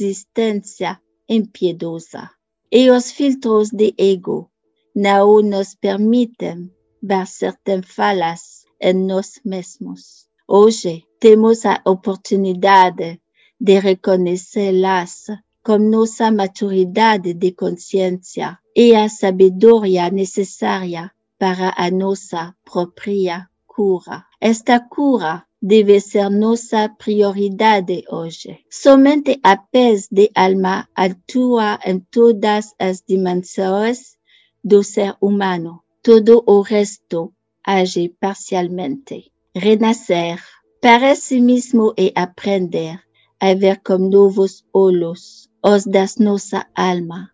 [0.00, 2.30] existência impiedosa.
[2.70, 4.50] E os filtros de ego
[4.94, 6.70] não nos permitem
[7.02, 10.26] ver certas falhas em nós mesmos.
[10.46, 13.20] Hoje temos a oportunidade
[13.60, 15.26] de reconhecê-las
[15.62, 24.26] com nossa maturidade de consciência e a sabedoria necessária para a nossa própria cura.
[24.44, 28.60] Esta cura deve ser nossa prioridade hoje.
[28.68, 34.18] Somente a paz de alma atua em todas as dimensões
[34.62, 35.80] do ser humano.
[36.02, 37.32] Todo o resto
[37.66, 39.32] age parcialmente.
[39.54, 40.38] Renascer
[41.16, 43.00] sí mismo e aprender
[43.40, 47.30] a ver como novos olhos os das nossa alma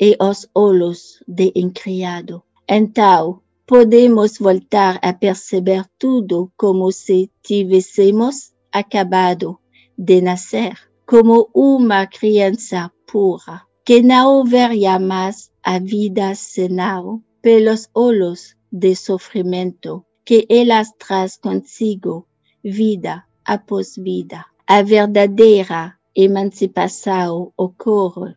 [0.00, 2.44] e os olhos de encriado.
[2.68, 9.58] Então, podemos voltar a perceber tudo como se tivéssemos acabado
[9.96, 10.76] de nascer,
[11.06, 20.04] como uma criança pura, que não veria mais a vida senão pelos olhos de sofrimento
[20.24, 22.26] que elas traz consigo,
[22.62, 24.44] vida após vida.
[24.66, 28.34] A verdadeira emancipação ocorre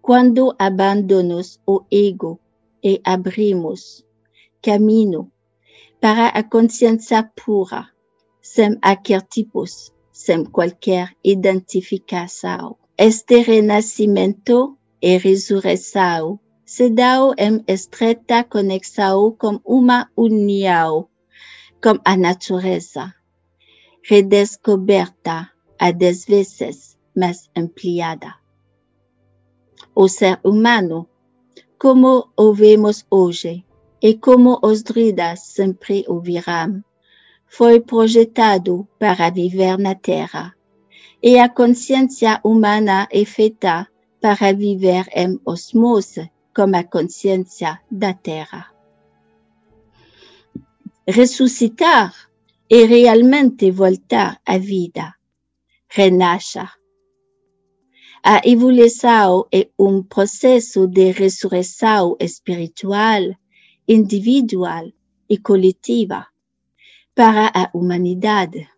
[0.00, 2.40] quando abandonamos o ego
[2.82, 4.06] e abrimos
[4.62, 5.30] caminho
[6.00, 7.88] para a consciência pura,
[8.40, 12.76] sem arquétipos, sem qualquer identificação.
[12.96, 21.08] Este renascimento e ressurreição se dão em estreita conexão com uma união
[21.82, 23.14] com a natureza,
[24.02, 28.34] redescoberta a dez vezes mais ampliada.
[29.94, 31.08] O ser humano,
[31.78, 33.64] como o vemos hoje,
[34.00, 36.82] e como os druidas sempre o viram,
[37.46, 40.54] foi projetado para viver na Terra,
[41.22, 43.88] e a consciência humana é feita
[44.20, 48.72] para viver em osmose com a consciência da Terra.
[51.06, 52.12] Ressuscitar
[52.70, 55.14] é realmente voltar à vida,
[55.88, 56.68] renascer.
[58.22, 63.22] A evolução é um processo de ressurreição espiritual,
[63.88, 64.92] individual
[65.28, 66.26] e coletiva
[67.14, 68.68] para a humanidade.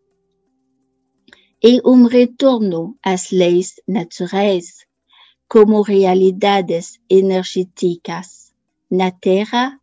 [1.62, 4.86] É um retorno às leis naturais
[5.48, 8.54] como realidades energéticas
[8.88, 9.78] na Terra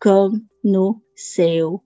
[0.00, 1.82] como no céu.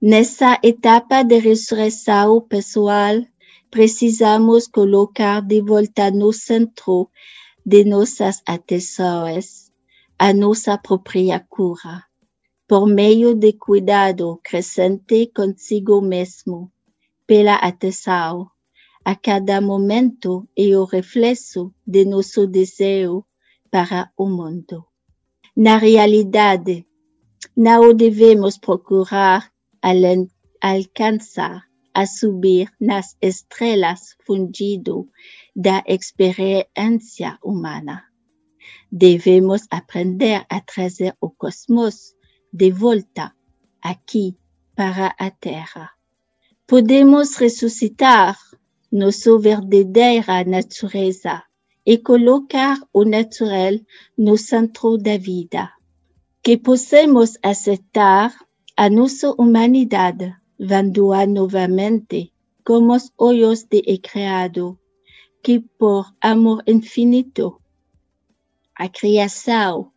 [0.00, 3.14] Nessa etapa de ressurreição pessoal,
[3.70, 7.08] precisamos colocar de volta no centro
[7.64, 9.61] de nossas atenções
[10.24, 12.04] a nossa própria cura,
[12.68, 16.70] por meio de cuidado crescente consigo mesmo,
[17.26, 18.48] pela atenção
[19.04, 23.24] a cada momento e o reflexo de nosso desejo
[23.68, 24.86] para o mundo.
[25.56, 26.86] Na realidade,
[27.56, 29.50] não devemos procurar
[30.60, 35.08] alcançar a subir nas estrelas fundido
[35.56, 38.11] da experiência humana.
[38.90, 42.14] Devemos aprender a trazer o cosmos
[42.52, 43.34] de volta
[43.80, 44.36] aqui
[44.74, 45.90] para a Terra.
[46.66, 48.36] Podemos ressuscitar
[48.90, 51.42] nossa verdadeira natureza
[51.84, 53.74] e colocar o natural
[54.16, 55.72] no centro da vida.
[56.42, 58.34] Que possamos aceitar
[58.76, 62.32] a nossa humanidade, vendo-a novamente
[62.64, 64.78] como os olhos de criado,
[65.42, 67.60] que por amor infinito,
[68.76, 69.92] a criação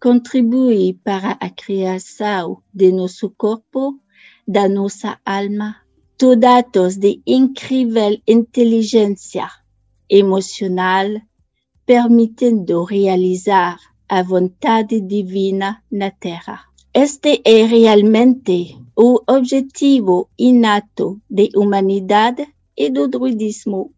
[0.00, 4.00] contribui para a criação de nosso corpo,
[4.46, 5.76] da nossa alma,
[6.18, 9.48] todos de incrível inteligência
[10.08, 11.06] emocional,
[11.86, 13.78] permitindo realizar
[14.08, 16.64] a vontade divina na Terra.
[16.92, 22.46] Este é realmente o objetivo inato da humanidade
[22.76, 23.92] e do druidismo.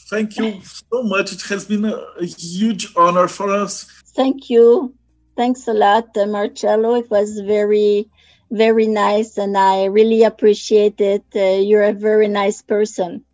[0.09, 1.33] thank you so much.
[1.33, 3.87] It has been a, a huge honor for us.
[4.15, 4.93] Thank you.
[5.35, 6.95] Thanks a lot, uh, Marcello.
[6.95, 8.09] It was very,
[8.49, 11.25] very nice, and I really appreciate it.
[11.35, 13.25] Uh, you're a very nice person.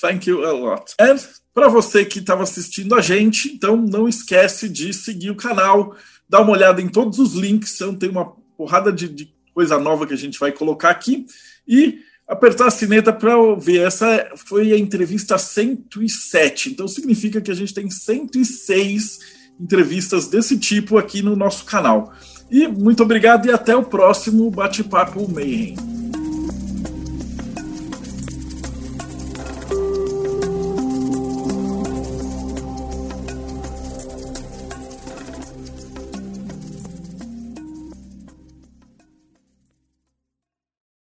[0.00, 0.94] Thank you a lot.
[0.98, 1.18] And
[1.52, 5.94] para você que estava assistindo a gente, então não esquece de seguir o canal,
[6.28, 7.74] dar uma olhada em todos os links.
[7.74, 8.24] Então tem uma
[8.56, 11.26] porrada de, de coisa nova que a gente vai colocar aqui
[11.68, 13.80] e apertar a sineta para ouvir.
[13.80, 16.70] Essa foi a entrevista 107.
[16.70, 22.12] Então significa que a gente tem 106 entrevistas desse tipo aqui no nosso canal.
[22.50, 25.99] E muito obrigado e até o próximo Bate-Papo Mayhem.